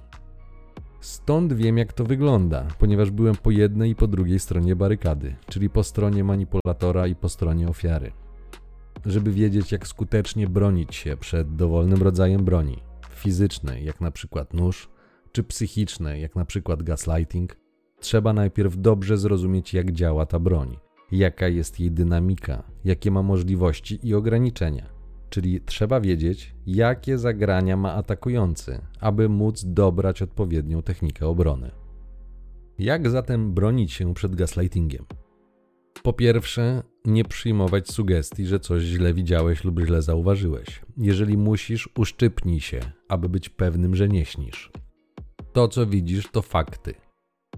Stąd 1.00 1.54
wiem, 1.54 1.78
jak 1.78 1.94
to 1.94 2.04
wygląda, 2.04 2.68
ponieważ 2.80 3.12
byłem 3.12 3.36
po 3.36 3.52
jednej 3.52 3.92
i 3.92 3.96
po 3.96 4.08
drugiej 4.08 4.40
stronie 4.40 4.76
barykady, 4.76 5.36
czyli 5.50 5.70
po 5.70 5.84
stronie 5.84 6.24
manipulatora 6.24 7.08
i 7.08 7.16
po 7.16 7.30
stronie 7.30 7.68
ofiary. 7.68 8.12
Żeby 9.06 9.32
wiedzieć, 9.32 9.72
jak 9.72 9.88
skutecznie 9.88 10.48
bronić 10.48 10.96
się 10.96 11.18
przed 11.18 11.56
dowolnym 11.56 12.02
rodzajem 12.02 12.46
broni 12.46 12.78
fizycznej, 13.10 13.86
jak 13.86 14.02
na 14.02 14.12
przykład 14.12 14.54
nóż, 14.54 14.90
czy 15.32 15.44
psychicznej, 15.44 16.22
jak 16.22 16.36
na 16.36 16.46
przykład 16.46 16.84
gaslighting, 16.84 17.56
Trzeba 18.00 18.34
najpierw 18.34 18.78
dobrze 18.78 19.18
zrozumieć, 19.18 19.74
jak 19.74 19.92
działa 19.92 20.26
ta 20.26 20.40
broń, 20.40 20.78
jaka 21.12 21.48
jest 21.48 21.80
jej 21.80 21.92
dynamika, 21.92 22.64
jakie 22.86 23.12
ma 23.12 23.24
możliwości 23.24 24.00
i 24.08 24.14
ograniczenia. 24.14 24.90
Czyli 25.30 25.62
trzeba 25.62 26.02
wiedzieć, 26.02 26.56
jakie 26.66 27.18
zagrania 27.18 27.78
ma 27.78 27.94
atakujący, 27.94 28.82
aby 29.00 29.30
móc 29.30 29.64
dobrać 29.66 30.22
odpowiednią 30.22 30.82
technikę 30.82 31.28
obrony. 31.28 31.72
Jak 32.80 33.10
zatem 33.10 33.54
bronić 33.54 33.94
się 33.94 34.14
przed 34.14 34.36
gaslightingiem? 34.36 35.06
Po 36.06 36.14
pierwsze, 36.14 36.84
nie 37.06 37.24
przyjmować 37.24 37.90
sugestii, 37.90 38.46
że 38.46 38.60
coś 38.60 38.84
źle 38.84 39.14
widziałeś 39.14 39.64
lub 39.64 39.80
źle 39.80 40.02
zauważyłeś. 40.02 40.82
Jeżeli 40.98 41.38
musisz, 41.38 41.90
uszczypnij 41.98 42.60
się, 42.60 42.80
aby 43.10 43.30
być 43.30 43.50
pewnym, 43.50 43.96
że 43.96 44.08
nie 44.08 44.26
śnisz. 44.26 44.72
To, 45.54 45.68
co 45.68 45.86
widzisz, 45.86 46.28
to 46.32 46.42
fakty. 46.42 46.94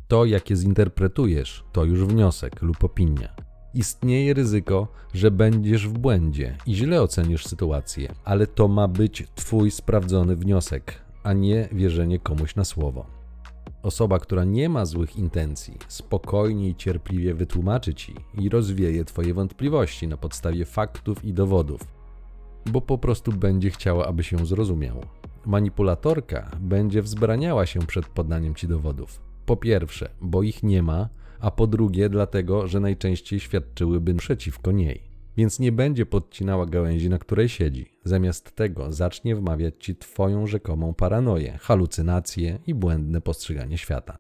To, 0.07 0.25
jakie 0.25 0.55
zinterpretujesz, 0.55 1.63
to 1.71 1.85
już 1.85 2.05
wniosek 2.05 2.61
lub 2.61 2.83
opinia. 2.83 3.35
Istnieje 3.73 4.33
ryzyko, 4.33 4.87
że 5.13 5.31
będziesz 5.31 5.87
w 5.87 5.93
błędzie 5.93 6.57
i 6.65 6.75
źle 6.75 7.01
ocenisz 7.01 7.45
sytuację, 7.45 8.13
ale 8.23 8.47
to 8.47 8.67
ma 8.67 8.87
być 8.87 9.23
Twój 9.35 9.71
sprawdzony 9.71 10.35
wniosek, 10.35 11.01
a 11.23 11.33
nie 11.33 11.69
wierzenie 11.71 12.19
komuś 12.19 12.55
na 12.55 12.65
słowo. 12.65 13.16
Osoba, 13.83 14.19
która 14.19 14.43
nie 14.43 14.69
ma 14.69 14.85
złych 14.85 15.15
intencji, 15.15 15.77
spokojnie 15.87 16.69
i 16.69 16.75
cierpliwie 16.75 17.33
wytłumaczy 17.33 17.93
Ci 17.93 18.15
i 18.37 18.49
rozwieje 18.49 19.05
Twoje 19.05 19.33
wątpliwości 19.33 20.07
na 20.07 20.17
podstawie 20.17 20.65
faktów 20.65 21.25
i 21.25 21.33
dowodów. 21.33 21.81
bo 22.71 22.81
po 22.81 22.97
prostu 22.97 23.31
będzie 23.31 23.69
chciała, 23.69 24.07
aby 24.07 24.23
się 24.23 24.45
zrozumiał. 24.45 25.01
Manipulatorka 25.45 26.51
będzie 26.59 27.01
wzbraniała 27.01 27.65
się 27.65 27.79
przed 27.79 28.05
podaniem 28.05 28.55
ci 28.55 28.67
dowodów. 28.67 29.21
Po 29.45 29.57
pierwsze, 29.57 30.09
bo 30.21 30.43
ich 30.43 30.63
nie 30.63 30.83
ma, 30.83 31.09
a 31.39 31.51
po 31.51 31.67
drugie, 31.67 32.09
dlatego, 32.09 32.67
że 32.67 32.79
najczęściej 32.79 33.39
świadczyłyby 33.39 34.13
przeciwko 34.13 34.71
niej. 34.71 35.16
Więc 35.37 35.59
nie 35.59 35.71
będzie 35.71 36.05
podcinała 36.05 36.65
gałęzi, 36.65 37.09
na 37.09 37.17
której 37.17 37.49
siedzi. 37.49 37.85
Zamiast 38.03 38.55
tego 38.55 38.93
zacznie 38.93 39.35
wmawiać 39.35 39.73
ci 39.79 39.95
twoją 39.95 40.47
rzekomą 40.47 40.93
paranoję, 40.93 41.57
halucynacje 41.61 42.59
i 42.67 42.73
błędne 42.73 43.21
postrzeganie 43.21 43.77
świata. 43.77 44.17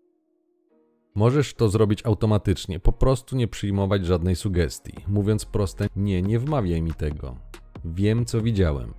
Możesz 1.15 1.53
to 1.53 1.69
zrobić 1.69 2.05
automatycznie, 2.05 2.79
po 2.79 2.91
prostu 2.91 3.35
nie 3.35 3.47
przyjmować 3.47 4.05
żadnej 4.05 4.35
sugestii. 4.35 4.93
Mówiąc 5.07 5.45
proste, 5.45 5.87
nie, 5.95 6.21
nie 6.21 6.39
wmawiaj 6.39 6.81
mi 6.81 6.93
tego. 6.93 7.37
Wiem, 7.85 8.25
co 8.25 8.41
widziałem. 8.41 8.93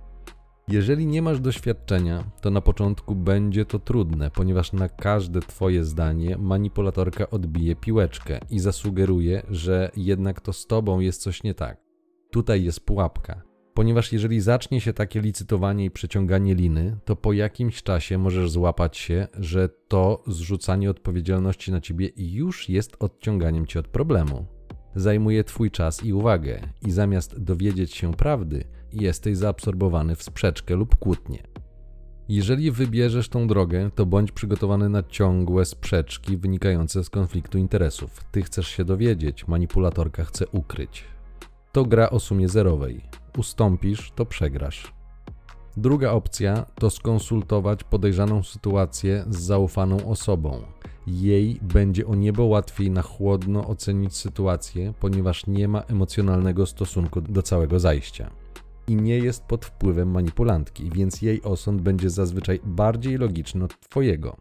Jeżeli 0.67 1.05
nie 1.05 1.21
masz 1.21 1.39
doświadczenia, 1.39 2.23
to 2.41 2.49
na 2.49 2.61
początku 2.61 3.15
będzie 3.15 3.65
to 3.65 3.79
trudne, 3.79 4.31
ponieważ 4.31 4.73
na 4.73 4.89
każde 4.89 5.39
Twoje 5.39 5.83
zdanie 5.83 6.37
manipulatorka 6.37 7.29
odbije 7.29 7.75
piłeczkę 7.75 8.39
i 8.49 8.59
zasugeruje, 8.59 9.41
że 9.49 9.91
jednak 9.95 10.41
to 10.41 10.53
z 10.53 10.67
Tobą 10.67 10.99
jest 10.99 11.21
coś 11.21 11.43
nie 11.43 11.53
tak. 11.53 11.88
Tutaj 12.31 12.63
jest 12.63 12.85
pułapka. 12.85 13.41
Ponieważ 13.73 14.13
jeżeli 14.13 14.41
zacznie 14.41 14.81
się 14.81 14.93
takie 14.93 15.21
licytowanie 15.21 15.85
i 15.85 15.91
przeciąganie 15.91 16.55
liny, 16.55 16.97
to 17.05 17.15
po 17.15 17.33
jakimś 17.33 17.83
czasie 17.83 18.17
możesz 18.17 18.51
złapać 18.51 18.97
się, 18.97 19.27
że 19.39 19.69
to 19.87 20.23
zrzucanie 20.27 20.89
odpowiedzialności 20.89 21.71
na 21.71 21.81
ciebie 21.81 22.09
już 22.17 22.69
jest 22.69 22.95
odciąganiem 22.99 23.65
cię 23.65 23.79
od 23.79 23.87
problemu. 23.87 24.45
Zajmuje 24.95 25.43
twój 25.43 25.71
czas 25.71 26.03
i 26.03 26.13
uwagę, 26.13 26.59
i 26.81 26.91
zamiast 26.91 27.39
dowiedzieć 27.39 27.95
się 27.95 28.13
prawdy, 28.13 28.63
jesteś 28.93 29.37
zaabsorbowany 29.37 30.15
w 30.15 30.23
sprzeczkę 30.23 30.75
lub 30.75 30.95
kłótnię. 30.95 31.43
Jeżeli 32.29 32.71
wybierzesz 32.71 33.29
tą 33.29 33.47
drogę, 33.47 33.89
to 33.95 34.05
bądź 34.05 34.31
przygotowany 34.31 34.89
na 34.89 35.03
ciągłe 35.03 35.65
sprzeczki 35.65 36.37
wynikające 36.37 37.03
z 37.03 37.09
konfliktu 37.09 37.57
interesów. 37.57 38.23
Ty 38.31 38.41
chcesz 38.41 38.67
się 38.67 38.85
dowiedzieć, 38.85 39.47
manipulatorka 39.47 40.23
chce 40.25 40.47
ukryć. 40.47 41.03
To 41.71 41.85
gra 41.85 42.09
o 42.09 42.19
sumie 42.19 42.49
zerowej. 42.49 43.01
Ustąpisz, 43.37 44.11
to 44.15 44.25
przegrasz. 44.25 44.93
Druga 45.77 46.11
opcja 46.11 46.65
to 46.75 46.89
skonsultować 46.89 47.83
podejrzaną 47.83 48.43
sytuację 48.43 49.25
z 49.29 49.39
zaufaną 49.39 50.09
osobą. 50.09 50.61
Jej 51.07 51.59
będzie 51.61 52.07
o 52.07 52.15
niebo 52.15 52.45
łatwiej 52.45 52.91
na 52.91 53.01
chłodno 53.01 53.67
ocenić 53.67 54.17
sytuację, 54.17 54.93
ponieważ 54.99 55.47
nie 55.47 55.67
ma 55.67 55.81
emocjonalnego 55.81 56.65
stosunku 56.65 57.21
do 57.21 57.41
całego 57.41 57.79
zajścia 57.79 58.29
i 58.89 58.95
nie 58.95 59.17
jest 59.17 59.43
pod 59.43 59.65
wpływem 59.65 60.11
manipulantki, 60.11 60.89
więc 60.89 61.21
jej 61.21 61.41
osąd 61.41 61.81
będzie 61.81 62.09
zazwyczaj 62.09 62.59
bardziej 62.63 63.17
logiczny 63.17 63.65
od 63.65 63.79
Twojego. 63.79 64.37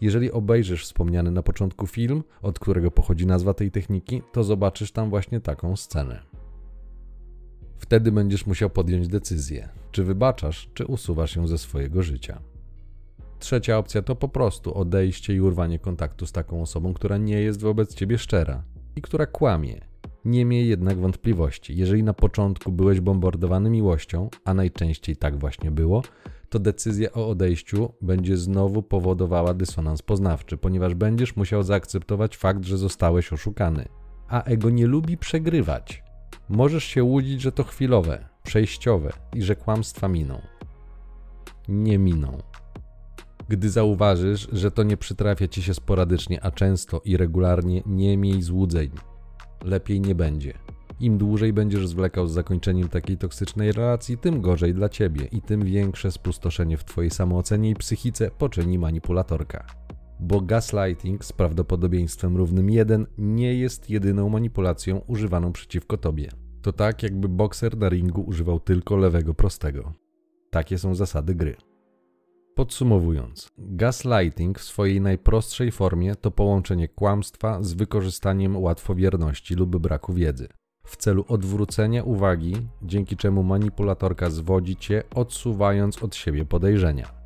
Jeżeli 0.00 0.32
obejrzysz 0.32 0.84
wspomniany 0.84 1.30
na 1.30 1.42
początku 1.42 1.86
film, 1.86 2.22
od 2.42 2.58
którego 2.58 2.90
pochodzi 2.90 3.26
nazwa 3.26 3.54
tej 3.54 3.70
techniki, 3.70 4.22
to 4.32 4.44
zobaczysz 4.44 4.92
tam 4.92 5.10
właśnie 5.10 5.40
taką 5.40 5.76
scenę. 5.76 6.39
Wtedy 7.80 8.12
będziesz 8.12 8.46
musiał 8.46 8.70
podjąć 8.70 9.08
decyzję, 9.08 9.68
czy 9.92 10.04
wybaczasz, 10.04 10.70
czy 10.74 10.86
usuwasz 10.86 11.36
ją 11.36 11.46
ze 11.46 11.58
swojego 11.58 12.02
życia. 12.02 12.40
Trzecia 13.38 13.78
opcja 13.78 14.02
to 14.02 14.16
po 14.16 14.28
prostu 14.28 14.74
odejście 14.74 15.34
i 15.34 15.40
urwanie 15.40 15.78
kontaktu 15.78 16.26
z 16.26 16.32
taką 16.32 16.62
osobą, 16.62 16.94
która 16.94 17.16
nie 17.16 17.40
jest 17.40 17.60
wobec 17.60 17.94
ciebie 17.94 18.18
szczera 18.18 18.62
i 18.96 19.02
która 19.02 19.26
kłamie, 19.26 19.80
nie 20.24 20.44
miej 20.44 20.68
jednak 20.68 20.98
wątpliwości. 20.98 21.76
Jeżeli 21.76 22.02
na 22.02 22.14
początku 22.14 22.72
byłeś 22.72 23.00
bombardowany 23.00 23.70
miłością, 23.70 24.28
a 24.44 24.54
najczęściej 24.54 25.16
tak 25.16 25.38
właśnie 25.38 25.70
było, 25.70 26.02
to 26.48 26.58
decyzja 26.58 27.12
o 27.12 27.28
odejściu 27.28 27.92
będzie 28.02 28.36
znowu 28.36 28.82
powodowała 28.82 29.54
dysonans 29.54 30.02
poznawczy, 30.02 30.56
ponieważ 30.56 30.94
będziesz 30.94 31.36
musiał 31.36 31.62
zaakceptować 31.62 32.36
fakt, 32.36 32.64
że 32.64 32.78
zostałeś 32.78 33.32
oszukany. 33.32 33.88
A 34.28 34.42
ego 34.42 34.70
nie 34.70 34.86
lubi 34.86 35.16
przegrywać. 35.16 36.09
Możesz 36.50 36.84
się 36.84 37.04
łudzić, 37.04 37.40
że 37.40 37.52
to 37.52 37.64
chwilowe, 37.64 38.28
przejściowe 38.42 39.12
i 39.34 39.42
że 39.42 39.56
kłamstwa 39.56 40.08
miną. 40.08 40.40
Nie 41.68 41.98
miną. 41.98 42.38
Gdy 43.48 43.70
zauważysz, 43.70 44.48
że 44.52 44.70
to 44.70 44.82
nie 44.82 44.96
przytrafia 44.96 45.48
ci 45.48 45.62
się 45.62 45.74
sporadycznie, 45.74 46.44
a 46.44 46.50
często 46.50 47.00
i 47.04 47.16
regularnie, 47.16 47.82
nie 47.86 48.16
miej 48.16 48.42
złudzeń 48.42 48.90
lepiej 49.64 50.00
nie 50.00 50.14
będzie. 50.14 50.52
Im 51.00 51.18
dłużej 51.18 51.52
będziesz 51.52 51.88
zwlekał 51.88 52.26
z 52.26 52.32
zakończeniem 52.32 52.88
takiej 52.88 53.18
toksycznej 53.18 53.72
relacji, 53.72 54.18
tym 54.18 54.40
gorzej 54.40 54.74
dla 54.74 54.88
ciebie 54.88 55.24
i 55.32 55.42
tym 55.42 55.64
większe 55.64 56.12
spustoszenie 56.12 56.76
w 56.76 56.84
twojej 56.84 57.10
samoocenie 57.10 57.70
i 57.70 57.74
psychice 57.74 58.30
poczyni 58.30 58.78
manipulatorka. 58.78 59.66
Bo 60.22 60.40
gaslighting 60.40 61.24
z 61.24 61.32
prawdopodobieństwem 61.32 62.36
równym 62.36 62.70
1 62.70 63.06
nie 63.18 63.54
jest 63.54 63.90
jedyną 63.90 64.28
manipulacją 64.28 64.98
używaną 65.06 65.52
przeciwko 65.52 65.96
tobie. 65.96 66.30
To 66.62 66.72
tak, 66.72 67.02
jakby 67.02 67.28
bokser 67.28 67.78
na 67.78 67.88
ringu 67.88 68.20
używał 68.20 68.60
tylko 68.60 68.96
lewego 68.96 69.34
prostego. 69.34 69.92
Takie 70.50 70.78
są 70.78 70.94
zasady 70.94 71.34
gry. 71.34 71.56
Podsumowując, 72.54 73.52
gaslighting 73.58 74.58
w 74.58 74.64
swojej 74.64 75.00
najprostszej 75.00 75.70
formie 75.70 76.16
to 76.16 76.30
połączenie 76.30 76.88
kłamstwa 76.88 77.62
z 77.62 77.72
wykorzystaniem 77.72 78.56
łatwowierności 78.56 79.54
lub 79.54 79.76
braku 79.76 80.14
wiedzy 80.14 80.48
w 80.90 80.96
celu 80.96 81.24
odwrócenia 81.28 82.04
uwagi, 82.04 82.56
dzięki 82.82 83.16
czemu 83.16 83.42
manipulatorka 83.42 84.30
zwodzi 84.30 84.76
cię, 84.76 85.02
odsuwając 85.14 86.02
od 86.02 86.14
siebie 86.14 86.44
podejrzenia. 86.44 87.19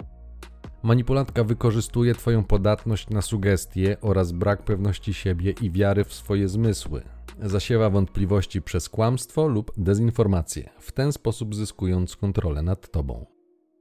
Manipulantka 0.85 1.44
wykorzystuje 1.44 2.14
Twoją 2.14 2.44
podatność 2.44 3.11
na 3.11 3.23
sugestie 3.23 3.97
oraz 4.01 4.33
brak 4.33 4.62
pewności 4.62 5.14
siebie 5.14 5.55
i 5.62 5.70
wiary 5.70 6.05
w 6.05 6.14
swoje 6.14 6.49
zmysły. 6.49 7.03
Zasiewa 7.42 7.90
wątpliwości 7.90 8.62
przez 8.62 8.88
kłamstwo 8.88 9.49
lub 9.49 9.73
dezinformację, 9.77 10.70
w 10.79 10.92
ten 10.92 11.12
sposób 11.12 11.55
zyskując 11.55 12.16
kontrolę 12.16 12.62
nad 12.62 12.90
Tobą. 12.90 13.27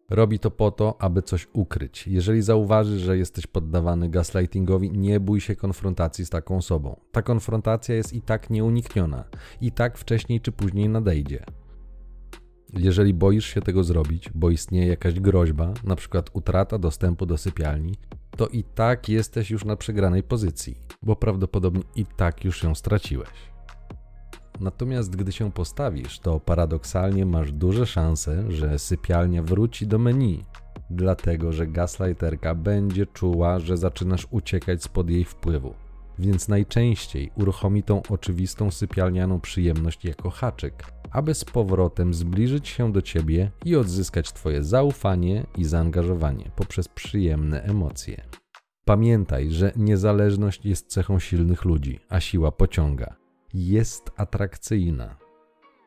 Robi 0.09 0.39
to 0.39 0.51
po 0.51 0.71
to, 0.71 0.95
aby 0.99 1.21
coś 1.21 1.47
ukryć. 1.53 2.07
Jeżeli 2.07 2.41
zauważysz, 2.41 3.01
że 3.01 3.17
jesteś 3.17 3.47
poddawany 3.47 4.09
gaslightingowi, 4.09 4.91
nie 4.91 5.19
bój 5.19 5.41
się 5.41 5.55
konfrontacji 5.55 6.25
z 6.25 6.29
taką 6.29 6.57
osobą. 6.57 6.99
Ta 7.11 7.21
konfrontacja 7.21 7.95
jest 7.95 8.13
i 8.13 8.21
tak 8.21 8.49
nieunikniona, 8.49 9.23
i 9.61 9.71
tak 9.71 9.97
wcześniej 9.97 10.41
czy 10.41 10.51
później 10.51 10.89
nadejdzie. 10.89 11.45
Jeżeli 12.77 13.13
boisz 13.13 13.45
się 13.45 13.61
tego 13.61 13.83
zrobić, 13.83 14.29
bo 14.35 14.49
istnieje 14.49 14.87
jakaś 14.87 15.19
groźba, 15.19 15.73
na 15.83 15.95
przykład 15.95 16.29
utrata 16.33 16.77
dostępu 16.77 17.25
do 17.25 17.37
sypialni, 17.37 17.95
to 18.37 18.47
i 18.47 18.63
tak 18.63 19.09
jesteś 19.09 19.51
już 19.51 19.65
na 19.65 19.75
przegranej 19.75 20.23
pozycji, 20.23 20.77
bo 21.03 21.15
prawdopodobnie 21.15 21.83
i 21.95 22.05
tak 22.05 22.45
już 22.45 22.63
ją 22.63 22.75
straciłeś. 22.75 23.29
Natomiast 24.59 25.15
gdy 25.15 25.31
się 25.31 25.51
postawisz, 25.51 26.19
to 26.19 26.39
paradoksalnie 26.39 27.25
masz 27.25 27.51
duże 27.51 27.85
szanse, 27.85 28.51
że 28.51 28.79
sypialnia 28.79 29.43
wróci 29.43 29.87
do 29.87 29.99
menu, 29.99 30.43
dlatego 30.89 31.53
że 31.53 31.67
gaslighterka 31.67 32.55
będzie 32.55 33.05
czuła, 33.05 33.59
że 33.59 33.77
zaczynasz 33.77 34.27
uciekać 34.31 34.83
spod 34.83 35.09
jej 35.09 35.25
wpływu. 35.25 35.73
Więc 36.19 36.47
najczęściej 36.47 37.31
uruchomi 37.35 37.83
tą 37.83 38.01
oczywistą 38.09 38.71
sypialnianą 38.71 39.41
przyjemność 39.41 40.05
jako 40.05 40.29
haczyk, 40.29 40.85
aby 41.11 41.33
z 41.33 41.45
powrotem 41.45 42.13
zbliżyć 42.13 42.67
się 42.67 42.91
do 42.91 43.01
ciebie 43.01 43.51
i 43.65 43.75
odzyskać 43.75 44.33
twoje 44.33 44.63
zaufanie 44.63 45.45
i 45.57 45.65
zaangażowanie 45.65 46.51
poprzez 46.55 46.87
przyjemne 46.87 47.63
emocje. 47.63 48.23
Pamiętaj, 48.85 49.51
że 49.51 49.71
niezależność 49.75 50.65
jest 50.65 50.87
cechą 50.87 51.19
silnych 51.19 51.65
ludzi, 51.65 51.99
a 52.09 52.19
siła 52.19 52.51
pociąga 52.51 53.15
jest 53.53 54.11
atrakcyjna. 54.17 55.17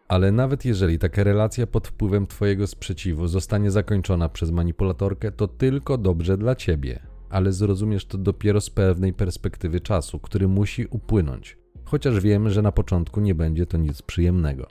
Ale 0.08 0.32
nawet 0.32 0.64
jeżeli 0.64 0.98
taka 0.98 1.24
relacja 1.24 1.66
pod 1.66 1.88
wpływem 1.88 2.26
Twojego 2.26 2.66
sprzeciwu 2.66 3.26
zostanie 3.26 3.70
zakończona 3.70 4.28
przez 4.28 4.50
manipulatorkę, 4.50 5.32
to 5.32 5.48
tylko 5.48 5.98
dobrze 5.98 6.38
dla 6.38 6.54
Ciebie, 6.54 7.06
ale 7.30 7.52
zrozumiesz 7.52 8.04
to 8.04 8.18
dopiero 8.18 8.60
z 8.60 8.70
pewnej 8.70 9.12
perspektywy 9.12 9.80
czasu, 9.80 10.18
który 10.18 10.48
musi 10.48 10.86
upłynąć, 10.86 11.58
chociaż 11.84 12.20
wiem, 12.20 12.50
że 12.50 12.62
na 12.62 12.72
początku 12.72 13.20
nie 13.20 13.34
będzie 13.34 13.66
to 13.66 13.78
nic 13.78 14.02
przyjemnego. 14.02 14.66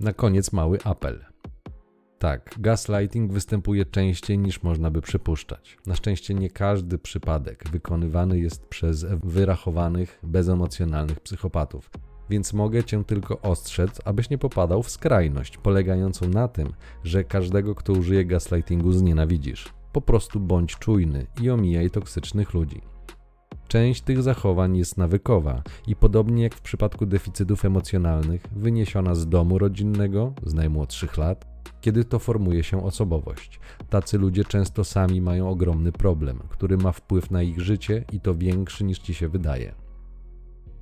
Na 0.00 0.12
koniec 0.12 0.52
mały 0.52 0.78
apel. 0.84 1.24
Tak, 2.18 2.54
gaslighting 2.58 3.32
występuje 3.32 3.84
częściej 3.84 4.38
niż 4.38 4.62
można 4.62 4.90
by 4.90 5.00
przypuszczać. 5.00 5.78
Na 5.86 5.94
szczęście 5.94 6.34
nie 6.34 6.50
każdy 6.50 6.98
przypadek 6.98 7.64
wykonywany 7.72 8.38
jest 8.38 8.66
przez 8.66 9.06
wyrachowanych, 9.24 10.18
bezemocjonalnych 10.22 11.20
psychopatów, 11.20 11.90
więc 12.30 12.52
mogę 12.52 12.84
cię 12.84 13.04
tylko 13.04 13.40
ostrzec, 13.40 14.00
abyś 14.04 14.30
nie 14.30 14.38
popadał 14.38 14.82
w 14.82 14.90
skrajność, 14.90 15.58
polegającą 15.58 16.28
na 16.28 16.48
tym, 16.48 16.72
że 17.04 17.24
każdego, 17.24 17.74
kto 17.74 17.92
użyje 17.92 18.24
gaslightingu, 18.24 18.92
znienawidzisz. 18.92 19.79
Po 19.92 20.00
prostu 20.00 20.40
bądź 20.40 20.76
czujny 20.76 21.26
i 21.42 21.50
omijaj 21.50 21.90
toksycznych 21.90 22.54
ludzi. 22.54 22.80
Część 23.68 24.02
tych 24.02 24.22
zachowań 24.22 24.76
jest 24.76 24.98
nawykowa 24.98 25.62
i 25.86 25.96
podobnie 25.96 26.42
jak 26.42 26.54
w 26.54 26.60
przypadku 26.60 27.06
deficytów 27.06 27.64
emocjonalnych, 27.64 28.42
wyniesiona 28.56 29.14
z 29.14 29.28
domu 29.28 29.58
rodzinnego, 29.58 30.32
z 30.46 30.54
najmłodszych 30.54 31.16
lat, 31.18 31.46
kiedy 31.80 32.04
to 32.04 32.18
formuje 32.18 32.62
się 32.62 32.84
osobowość. 32.84 33.60
Tacy 33.90 34.18
ludzie 34.18 34.44
często 34.44 34.84
sami 34.84 35.20
mają 35.20 35.48
ogromny 35.48 35.92
problem, 35.92 36.38
który 36.48 36.76
ma 36.76 36.92
wpływ 36.92 37.30
na 37.30 37.42
ich 37.42 37.60
życie 37.60 38.04
i 38.12 38.20
to 38.20 38.34
większy 38.34 38.84
niż 38.84 38.98
ci 38.98 39.14
się 39.14 39.28
wydaje. 39.28 39.74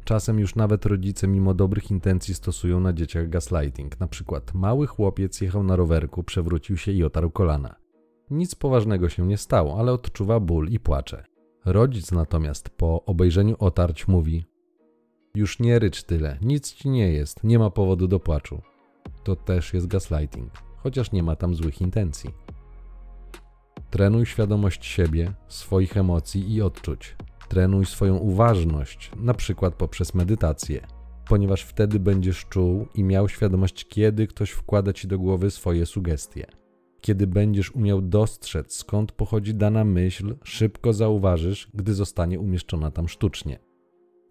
Czasem 0.04 0.38
już 0.38 0.54
nawet 0.54 0.86
rodzice 0.86 1.28
mimo 1.28 1.54
dobrych 1.54 1.90
intencji 1.90 2.34
stosują 2.34 2.80
na 2.80 2.92
dzieciach 2.92 3.28
gaslighting. 3.28 4.00
Na 4.00 4.06
przykład 4.06 4.54
mały 4.54 4.86
chłopiec 4.86 5.40
jechał 5.40 5.62
na 5.62 5.76
rowerku, 5.76 6.22
przewrócił 6.22 6.76
się 6.76 6.92
i 6.92 7.04
otarł 7.04 7.30
kolana. 7.30 7.87
Nic 8.30 8.54
poważnego 8.54 9.08
się 9.08 9.26
nie 9.26 9.36
stało, 9.36 9.78
ale 9.78 9.92
odczuwa 9.92 10.40
ból 10.40 10.68
i 10.68 10.80
płacze. 10.80 11.24
Rodzic 11.64 12.12
natomiast 12.12 12.70
po 12.70 13.04
obejrzeniu 13.04 13.56
otarć 13.58 14.08
mówi: 14.08 14.44
Już 15.34 15.58
nie 15.58 15.78
rycz 15.78 16.02
tyle, 16.02 16.38
nic 16.42 16.72
ci 16.72 16.88
nie 16.88 17.12
jest, 17.12 17.44
nie 17.44 17.58
ma 17.58 17.70
powodu 17.70 18.08
do 18.08 18.20
płaczu. 18.20 18.60
To 19.24 19.36
też 19.36 19.74
jest 19.74 19.86
gaslighting, 19.86 20.52
chociaż 20.76 21.12
nie 21.12 21.22
ma 21.22 21.36
tam 21.36 21.54
złych 21.54 21.80
intencji. 21.80 22.30
Trenuj 23.90 24.26
świadomość 24.26 24.86
siebie, 24.86 25.32
swoich 25.48 25.96
emocji 25.96 26.54
i 26.54 26.62
odczuć. 26.62 27.16
Trenuj 27.48 27.86
swoją 27.86 28.16
uważność, 28.16 29.10
na 29.16 29.34
przykład 29.34 29.74
poprzez 29.74 30.14
medytację, 30.14 30.86
ponieważ 31.28 31.62
wtedy 31.62 32.00
będziesz 32.00 32.46
czuł 32.46 32.86
i 32.94 33.04
miał 33.04 33.28
świadomość, 33.28 33.88
kiedy 33.88 34.26
ktoś 34.26 34.50
wkłada 34.50 34.92
ci 34.92 35.08
do 35.08 35.18
głowy 35.18 35.50
swoje 35.50 35.86
sugestie. 35.86 36.46
Kiedy 37.00 37.26
będziesz 37.26 37.70
umiał 37.70 38.02
dostrzec, 38.02 38.76
skąd 38.76 39.12
pochodzi 39.12 39.54
dana 39.54 39.84
myśl, 39.84 40.36
szybko 40.44 40.92
zauważysz, 40.92 41.70
gdy 41.74 41.94
zostanie 41.94 42.40
umieszczona 42.40 42.90
tam 42.90 43.08
sztucznie. 43.08 43.58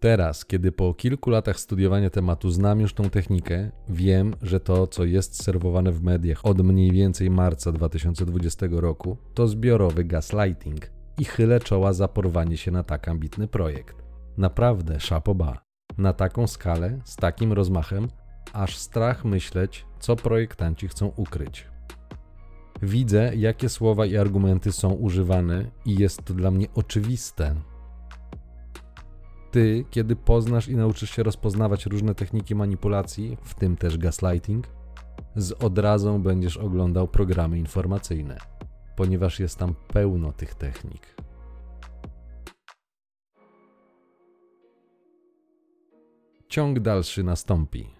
Teraz, 0.00 0.44
kiedy 0.44 0.72
po 0.72 0.94
kilku 0.94 1.30
latach 1.30 1.60
studiowania 1.60 2.10
tematu 2.10 2.50
znam 2.50 2.80
już 2.80 2.94
tą 2.94 3.10
technikę, 3.10 3.70
wiem, 3.88 4.34
że 4.42 4.60
to, 4.60 4.86
co 4.86 5.04
jest 5.04 5.42
serwowane 5.42 5.92
w 5.92 6.02
mediach 6.02 6.46
od 6.46 6.60
mniej 6.62 6.92
więcej 6.92 7.30
marca 7.30 7.72
2020 7.72 8.66
roku, 8.70 9.16
to 9.34 9.48
zbiorowy 9.48 10.04
gaslighting 10.04 10.90
i 11.18 11.24
chylę 11.24 11.60
czoła 11.60 11.92
za 11.92 12.08
porwanie 12.08 12.56
się 12.56 12.70
na 12.70 12.82
tak 12.82 13.08
ambitny 13.08 13.48
projekt. 13.48 13.96
Naprawdę 14.36 15.00
szapoba. 15.00 15.62
Na 15.98 16.12
taką 16.12 16.46
skalę, 16.46 16.98
z 17.04 17.16
takim 17.16 17.52
rozmachem, 17.52 18.08
aż 18.52 18.76
strach 18.76 19.24
myśleć, 19.24 19.86
co 19.98 20.16
projektanci 20.16 20.88
chcą 20.88 21.12
ukryć. 21.16 21.66
Widzę, 22.82 23.36
jakie 23.36 23.68
słowa 23.68 24.06
i 24.06 24.16
argumenty 24.16 24.72
są 24.72 24.92
używane, 24.92 25.70
i 25.84 25.94
jest 25.94 26.24
to 26.24 26.34
dla 26.34 26.50
mnie 26.50 26.66
oczywiste. 26.74 27.54
Ty, 29.50 29.84
kiedy 29.90 30.16
poznasz 30.16 30.68
i 30.68 30.76
nauczysz 30.76 31.10
się 31.10 31.22
rozpoznawać 31.22 31.86
różne 31.86 32.14
techniki 32.14 32.54
manipulacji, 32.54 33.36
w 33.42 33.54
tym 33.54 33.76
też 33.76 33.98
gaslighting, 33.98 34.66
z 35.36 35.52
odrazą 35.52 36.22
będziesz 36.22 36.56
oglądał 36.56 37.08
programy 37.08 37.58
informacyjne, 37.58 38.38
ponieważ 38.96 39.40
jest 39.40 39.58
tam 39.58 39.74
pełno 39.88 40.32
tych 40.32 40.54
technik. 40.54 41.16
Ciąg 46.48 46.80
dalszy 46.80 47.24
nastąpi. 47.24 47.97